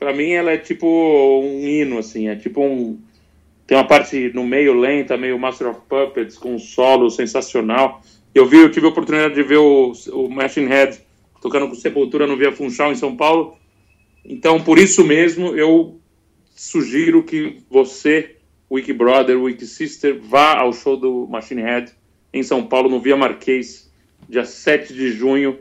[0.00, 2.26] para mim, ela é tipo um hino, assim.
[2.26, 2.98] É tipo um
[3.66, 8.02] tem uma parte no meio lenta, meio Master of Puppets, com um solo sensacional.
[8.34, 11.00] Eu vi, eu tive a oportunidade de ver o, o Machine Head
[11.40, 13.56] tocando com Sepultura no Via Funchal em São Paulo.
[14.24, 16.00] Então, por isso mesmo, eu
[16.54, 18.36] sugiro que você,
[18.70, 21.92] Wiki Brother, Wiki Sister, vá ao show do Machine Head
[22.32, 23.90] em São Paulo, no Via Marquês,
[24.28, 25.58] dia 7 de junho.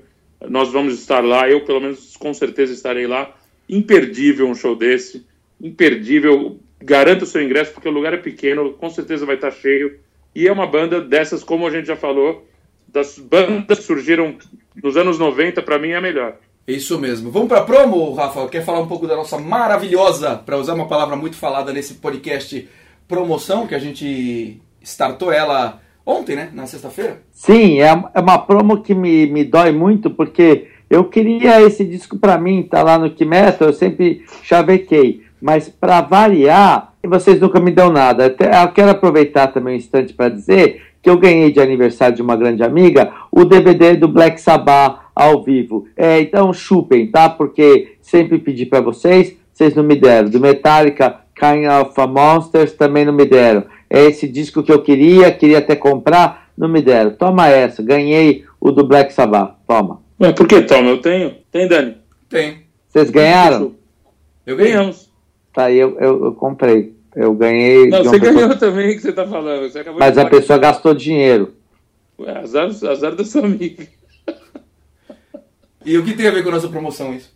[0.50, 3.36] Nós vamos estar lá, eu pelo menos com certeza estarei lá.
[3.70, 5.26] Imperdível um show desse,
[5.62, 10.00] imperdível garanta o seu ingresso, porque o lugar é pequeno, com certeza vai estar cheio.
[10.36, 12.46] E é uma banda dessas, como a gente já falou,
[12.88, 14.36] das bandas que surgiram
[14.82, 16.36] nos anos 90, para mim é a melhor.
[16.68, 17.32] Isso mesmo.
[17.32, 18.48] Vamos para promo, Rafa?
[18.48, 22.68] Quer falar um pouco da nossa maravilhosa, para usar uma palavra muito falada nesse podcast,
[23.08, 26.50] promoção, que a gente startou ela ontem, né?
[26.54, 27.22] Na sexta-feira?
[27.32, 32.18] Sim, é, é uma promo que me, me dói muito, porque eu queria esse disco
[32.18, 37.70] para mim, tá lá no Kimeto, eu sempre chavequei mas para variar, vocês nunca me
[37.70, 38.28] dão nada.
[38.28, 42.22] Até, eu quero aproveitar também um instante para dizer que eu ganhei de aniversário de
[42.22, 45.86] uma grande amiga o DVD do Black Sabbath ao vivo.
[45.98, 47.28] É, então chupem, tá?
[47.28, 50.30] Porque sempre pedi para vocês, vocês não me deram.
[50.30, 53.66] Do Metallica, Kind of Monsters também não me deram.
[53.90, 57.12] É esse disco que eu queria, queria até comprar, não me deram.
[57.12, 59.56] Toma essa, ganhei o do Black Sabbath.
[59.68, 60.02] Toma.
[60.18, 60.90] Mas por que toma?
[60.90, 61.36] Eu tenho.
[61.52, 61.98] Tem, Dani?
[62.30, 62.64] Tem.
[62.88, 63.76] Vocês ganharam?
[64.46, 65.12] Eu ganhamos.
[65.54, 66.96] Tá, eu, eu, eu comprei.
[67.16, 67.90] Eu ganhei.
[67.90, 68.34] Não, você pessoa...
[68.34, 69.70] ganhou também, que você tá falando.
[69.70, 70.66] Você Mas a pessoa que...
[70.66, 71.54] gastou dinheiro.
[72.20, 73.88] Ué, azar, azar da sua amiga.
[75.86, 77.32] E o que tem a ver com a nossa promoção isso?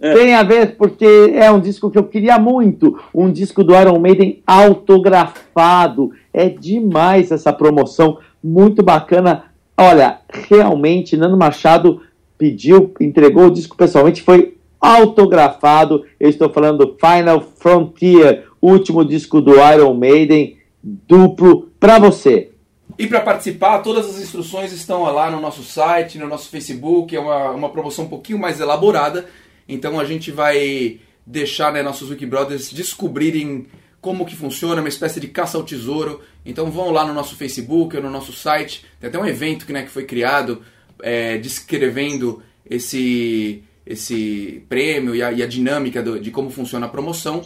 [0.00, 0.14] É.
[0.14, 2.98] Tem a ver porque é um disco que eu queria muito.
[3.14, 6.10] Um disco do Iron Maiden autografado.
[6.32, 8.18] É demais essa promoção.
[8.42, 9.44] Muito bacana.
[9.76, 12.00] Olha, realmente, Nando Machado
[12.36, 14.22] pediu, entregou o disco pessoalmente.
[14.22, 16.04] Foi autografado.
[16.18, 22.50] Eu estou falando do Final Frontier, último disco do Iron Maiden, duplo para você.
[22.98, 27.14] E para participar, todas as instruções estão lá no nosso site, no nosso Facebook.
[27.14, 29.26] É uma, uma promoção um pouquinho mais elaborada.
[29.68, 33.66] Então a gente vai deixar né, nossos Wikibrothers descobrirem
[34.00, 36.20] como que funciona, uma espécie de caça ao tesouro.
[36.44, 38.84] Então vão lá no nosso Facebook no nosso site.
[39.00, 40.60] Tem até um evento que, né, que foi criado
[41.00, 43.62] é, descrevendo esse
[43.92, 47.42] esse prêmio e a, e a dinâmica do, de como funciona a promoção.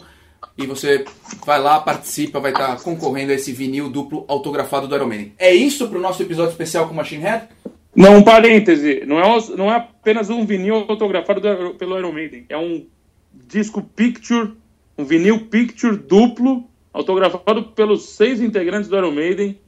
[0.57, 1.05] E você
[1.45, 5.33] vai lá, participa, vai estar concorrendo a esse vinil duplo autografado do Iron Maiden.
[5.37, 7.49] É isso para o nosso episódio especial com Machine Head?
[7.95, 9.03] Não, um parêntese.
[9.05, 12.45] Não é, não é apenas um vinil autografado do, pelo Iron Maiden.
[12.49, 12.85] É um
[13.33, 14.53] disco picture,
[14.97, 19.59] um vinil picture duplo, autografado pelos seis integrantes do Iron Maiden.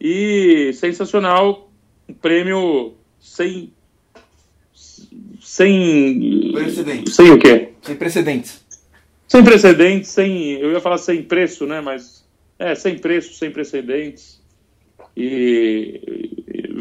[0.00, 1.70] E sensacional,
[2.08, 3.72] um prêmio sem
[5.58, 6.52] sem.
[6.52, 7.14] Precedentes.
[7.16, 7.70] Sem o quê?
[7.82, 8.64] Sem precedentes.
[9.26, 10.52] Sem precedentes, sem.
[10.52, 11.80] Eu ia falar sem preço, né?
[11.80, 12.24] Mas.
[12.58, 14.40] É, sem preço, sem precedentes.
[15.16, 16.00] E.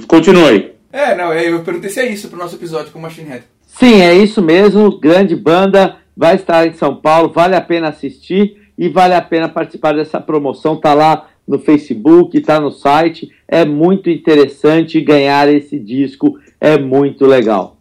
[0.08, 0.74] Continue.
[0.94, 3.44] É, não, eu perguntei se é isso pro nosso episódio com o Machine Head.
[3.66, 5.00] Sim, é isso mesmo.
[5.00, 5.98] Grande banda.
[6.16, 7.34] Vai estar em São Paulo.
[7.34, 10.80] Vale a pena assistir e vale a pena participar dessa promoção.
[10.80, 13.32] Tá lá no Facebook, tá no site.
[13.48, 16.40] É muito interessante ganhar esse disco.
[16.60, 17.78] É muito legal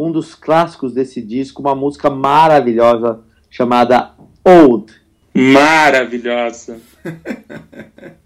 [0.00, 3.20] um dos clássicos desse disco, uma música maravilhosa
[3.50, 4.12] chamada
[4.42, 4.90] Old.
[5.34, 6.80] Maravilhosa.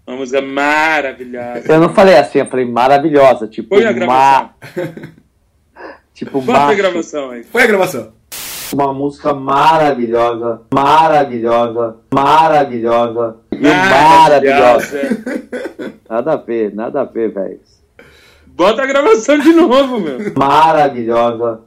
[0.07, 1.73] Uma música maravilhosa.
[1.73, 3.47] Eu não falei assim, eu falei maravilhosa.
[3.47, 4.15] Tipo, Foi a gravação.
[4.15, 4.49] Ma...
[6.13, 7.43] tipo, Foi a gravação aí.
[7.43, 8.13] Foi a gravação.
[8.71, 15.01] Uma música maravilhosa, maravilhosa, maravilhosa e maravilhosa.
[16.09, 17.59] Nada a ver, nada a ver, velho.
[18.55, 20.33] Bota a gravação de novo, meu.
[20.33, 21.59] Maravilhosa.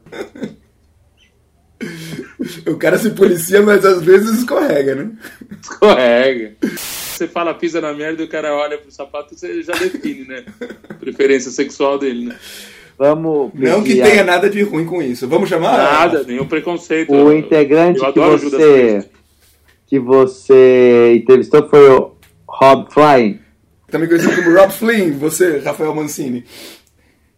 [2.67, 5.11] O cara se policia, mas às vezes escorrega, né?
[5.63, 6.57] Escorrega.
[6.63, 10.45] Você fala pisa na merda e o cara olha pro sapato, você já define, né?
[10.99, 12.37] Preferência sexual dele, né?
[12.97, 13.51] Vamos.
[13.55, 15.29] Não que tenha nada de ruim com isso.
[15.29, 15.77] Vamos chamar?
[15.77, 17.13] Nada, nenhum preconceito.
[17.13, 19.11] O integrante que você
[19.87, 22.17] que você entrevistou foi o
[22.47, 23.41] Rob Flying.
[23.91, 26.45] Também conhecido como Rob Flynn, você, Rafael Mancini.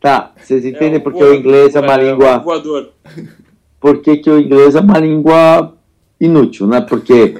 [0.01, 2.39] Tá, vocês entendem é, porque o inglês é uma é, língua.
[2.39, 2.90] Voador.
[3.78, 5.74] Por que, que o inglês é uma língua
[6.18, 6.81] inútil, né?
[6.81, 7.35] Porque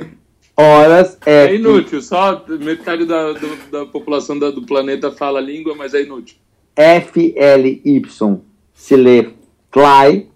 [0.55, 1.47] horas é.
[1.47, 5.95] É inútil, só metade da, do, da população da, do planeta fala a língua, mas
[5.95, 6.37] é inútil.
[6.77, 8.41] F-L-Y
[8.75, 9.31] se lê
[9.73, 10.29] fly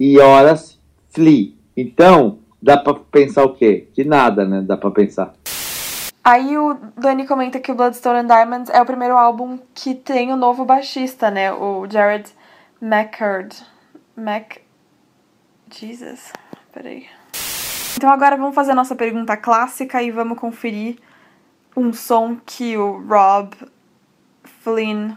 [0.00, 0.78] e horas
[1.10, 1.56] flee.
[1.76, 3.86] Então, dá pra pensar o quê?
[3.94, 4.62] Que nada, né?
[4.66, 5.34] Dá pra pensar.
[6.28, 10.32] Aí o Dani comenta que o Bloodstone and Diamonds é o primeiro álbum que tem
[10.32, 11.52] o novo baixista, né?
[11.52, 12.28] O Jared
[12.82, 13.64] McCurd.
[14.16, 14.56] Mac.
[15.70, 16.32] Jesus.
[16.72, 17.06] Peraí.
[17.96, 20.98] Então agora vamos fazer a nossa pergunta clássica e vamos conferir
[21.76, 23.54] um som que o Rob
[24.42, 25.12] Flynn.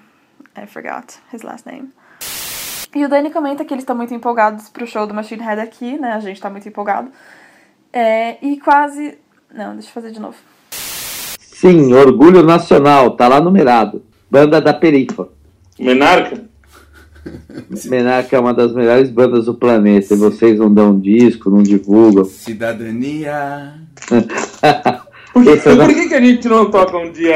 [0.56, 1.92] I forgot his last name.
[2.94, 5.98] E o Dani comenta que eles estão muito empolgados pro show do Machine Head aqui,
[5.98, 6.14] né?
[6.14, 7.12] A gente tá muito empolgado.
[7.92, 9.18] É, e quase.
[9.52, 10.38] Não, deixa eu fazer de novo.
[11.60, 14.02] Sim, Orgulho Nacional, tá lá numerado.
[14.32, 15.28] Banda da Perifa.
[15.80, 16.42] Menarca?
[17.86, 20.14] Menarca é uma das melhores bandas do planeta.
[20.14, 22.24] E vocês não dão disco, não divulgam.
[22.26, 23.74] Cidadania.
[25.34, 27.36] Por, que, da- por que, que a gente não toca um dia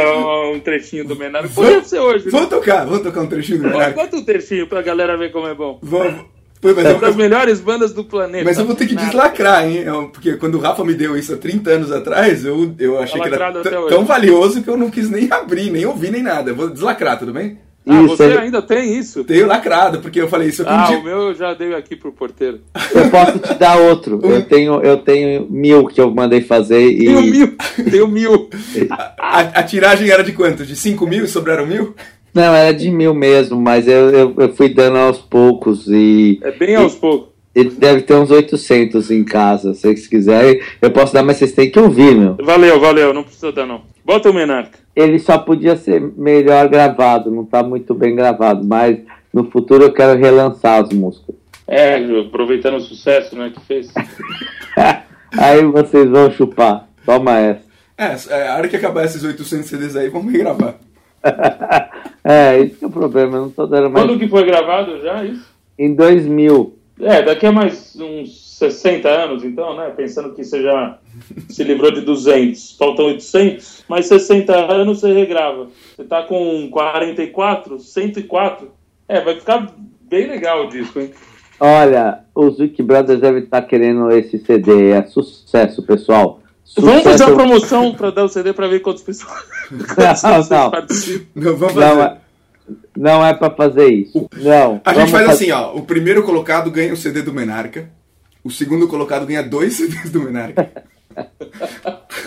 [0.54, 1.50] um trechinho do Menarca?
[1.50, 2.26] Podia ser hoje.
[2.26, 2.32] né?
[2.32, 4.02] Vamos tocar, vamos tocar um trechinho do Menarca.
[4.02, 5.80] Bota um trechinho pra galera ver como é bom.
[5.82, 6.26] Vamos.
[6.64, 8.44] Pô, mas, É uma das melhores bandas do planeta.
[8.46, 9.06] mas eu vou ter que Nada.
[9.08, 9.84] deslacrar, hein?
[9.86, 13.20] Eu- Porque quando o Rafa me deu isso há 30 anos atrás, eu, eu achei
[13.22, 13.90] que era lacrado t- até hoje.
[13.94, 16.52] tão valioso que eu não quis nem abrir, nem ouvir, nem nada.
[16.52, 17.60] Eu vou deslacrar, tudo bem?
[17.86, 19.26] Ah, Isso, você ele- ainda tem isso?
[19.26, 21.00] Tenho lacrado, porque eu falei isso aqui um Ah, dia.
[21.00, 22.62] o meu eu já dei aqui pro porteiro.
[22.96, 24.22] Eu posso te dar outro.
[24.24, 27.00] Eu tenho, eu tenho mil que eu mandei fazer e.
[27.08, 27.58] Tenho mil,
[27.92, 28.50] tenho mil.
[29.20, 30.66] A, a tiragem era de quanto?
[30.66, 31.94] De 5 mil e sobraram mil?
[32.34, 36.40] Não, era de mil mesmo, mas eu, eu, eu fui dando aos poucos e.
[36.42, 37.34] É bem aos poucos.
[37.54, 39.76] Ele deve ter uns 800 em casa.
[39.76, 42.36] Se vocês quiserem, eu posso dar, mas vocês têm que ouvir, meu.
[42.42, 43.82] Valeu, valeu, não precisa dar não.
[44.04, 44.80] Bota o Menarca.
[44.96, 48.98] Ele só podia ser melhor gravado, não tá muito bem gravado, mas
[49.32, 51.36] no futuro eu quero relançar as músicas.
[51.68, 53.94] É, aproveitando o sucesso né, que fez.
[55.38, 56.88] Aí vocês vão chupar.
[57.06, 57.64] Toma essa.
[57.98, 60.76] É, é, a hora que acabar esses 800 CDs aí, vamos regravar.
[62.24, 64.06] é, esse que é o problema, não tô dando mais.
[64.06, 65.46] Quando que foi gravado já isso?
[65.78, 66.78] Em 2000.
[67.00, 69.92] É, daqui a mais uns 60 anos, então, né?
[69.96, 71.00] Pensando que você já
[71.50, 75.68] se livrou de 200, faltam 800, mais 60 anos você regrava.
[75.96, 78.72] Você tá com 44, 104,
[79.08, 81.12] é, vai ficar bem legal o disco, hein?
[81.60, 84.92] Olha, os Wiki Brothers devem estar querendo esse CD.
[84.92, 86.42] É sucesso, pessoal.
[86.78, 89.34] Vamos fazer uma promoção pra dar o CD pra ver quantas pessoas,
[89.70, 90.72] quantas Não, pessoas não.
[90.72, 91.26] participam.
[91.36, 92.02] Não, vamos Não fazer.
[92.02, 92.18] é,
[92.98, 94.28] não é pra fazer isso.
[94.38, 94.82] Não.
[94.84, 95.76] A gente faz fazer- assim, ó.
[95.76, 97.90] O primeiro colocado ganha o CD do Menarca.
[98.44, 100.70] O segundo colocado ganha dois CDs do Menarca.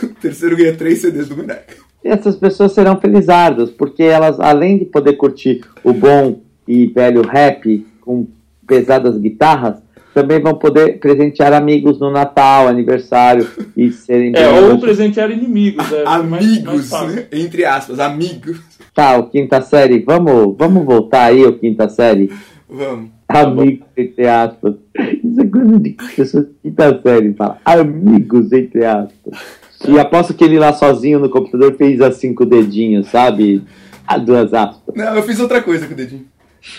[0.02, 1.74] o terceiro ganha três CDs do Menarca.
[2.04, 7.22] E essas pessoas serão felizardas, porque elas, além de poder curtir o bom e velho
[7.22, 8.28] rap com
[8.66, 9.76] pesadas guitarras,
[10.16, 16.04] também vão poder presentear amigos no Natal, aniversário e serem É, ou presentear inimigos, é
[16.04, 17.16] mais, mais Amigos, fácil.
[17.16, 17.26] né?
[17.30, 18.58] Entre aspas, amigos.
[18.94, 22.32] Tá, o quinta série, vamos, vamos voltar aí, o quinta série.
[22.66, 23.10] Vamos.
[23.28, 24.76] Amigos, entre aspas.
[25.22, 27.58] Isso é coisa de pessoas de quinta série, fala.
[27.62, 29.38] Amigos, entre aspas.
[29.86, 33.62] E aposto que ele lá sozinho no computador fez assim com o dedinho, sabe?
[34.06, 34.94] A duas aspas.
[34.94, 36.24] Não, eu fiz outra coisa com o dedinho.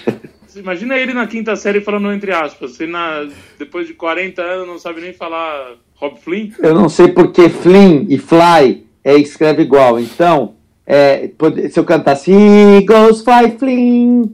[0.58, 2.72] Imagina ele na quinta série falando entre aspas.
[2.72, 3.28] Você na,
[3.58, 6.52] depois de 40 anos não sabe nem falar Rob Flynn.
[6.60, 10.00] Eu não sei porque Flynn e Fly é, escreve igual.
[10.00, 10.56] Então,
[10.86, 14.26] é, pode- se eu cantasse Eagles Fly Flynn,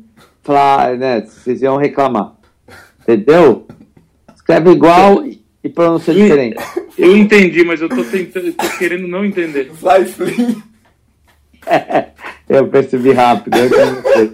[0.43, 1.21] Fly, né?
[1.21, 2.33] Vocês iam reclamar.
[3.01, 3.65] Entendeu?
[4.35, 6.57] Escreve igual e- pronuncia diferente.
[6.97, 9.71] Eu entendi, mas eu tô tentando, tô querendo não entender.
[9.73, 10.55] Fly Flynn.
[12.49, 13.55] Eu percebi rápido.
[13.57, 14.31] Eu, não sei.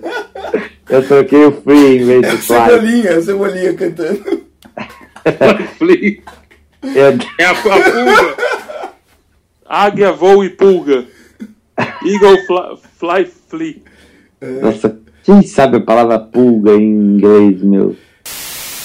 [0.90, 2.58] Eu troquei o Free em vez É de o Fly.
[2.66, 4.44] Cebolinha, é Cebolinha cantando.
[5.78, 6.18] Flynn
[6.84, 8.36] Eu- é a, a pulga.
[9.66, 11.06] Águia, voo e pulga.
[12.06, 13.84] Eagle, fly, fly, flee.
[14.62, 17.96] Nossa, quem sabe a palavra pulga em inglês, meu?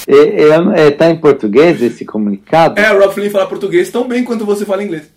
[0.07, 2.79] É, é, é, tá em português esse comunicado?
[2.79, 5.11] É, o Rob Flynn fala português tão bem quanto você fala inglês.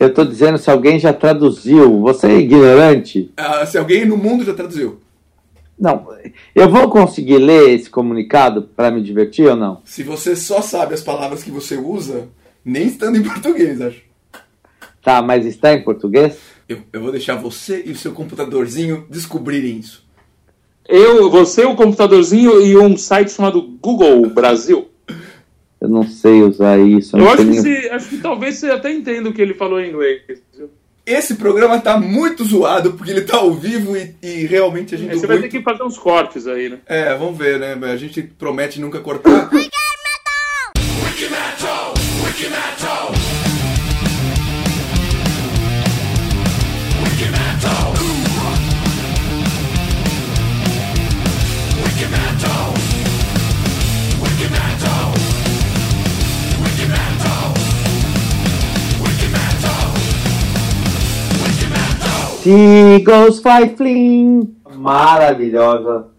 [0.00, 2.00] Eu tô dizendo se alguém já traduziu.
[2.00, 3.30] Você é ignorante?
[3.36, 5.00] Ah, se alguém no mundo já traduziu.
[5.78, 6.08] Não.
[6.54, 9.80] Eu vou conseguir ler esse comunicado para me divertir ou não?
[9.84, 12.28] Se você só sabe as palavras que você usa,
[12.64, 14.02] nem estando em português, acho.
[15.02, 16.38] Tá, mas está em português?
[16.68, 20.06] Eu, eu vou deixar você e o seu computadorzinho descobrirem isso.
[20.88, 24.88] Eu, você, o computadorzinho e um site chamado Google Brasil.
[25.80, 27.16] Eu não sei usar isso.
[27.16, 29.54] Eu não acho sei que, se, acho que talvez você até entenda o que ele
[29.54, 30.22] falou em inglês.
[31.10, 35.10] Esse programa tá muito zoado porque ele tá ao vivo e, e realmente a gente.
[35.12, 36.78] Aí Você vai muito- ter que fazer uns cortes aí, né?
[36.86, 37.76] É, vamos ver, né?
[37.90, 39.48] A gente promete nunca cortar.
[62.48, 64.56] Seagulls fly fling.
[64.72, 66.06] Maravilhosa.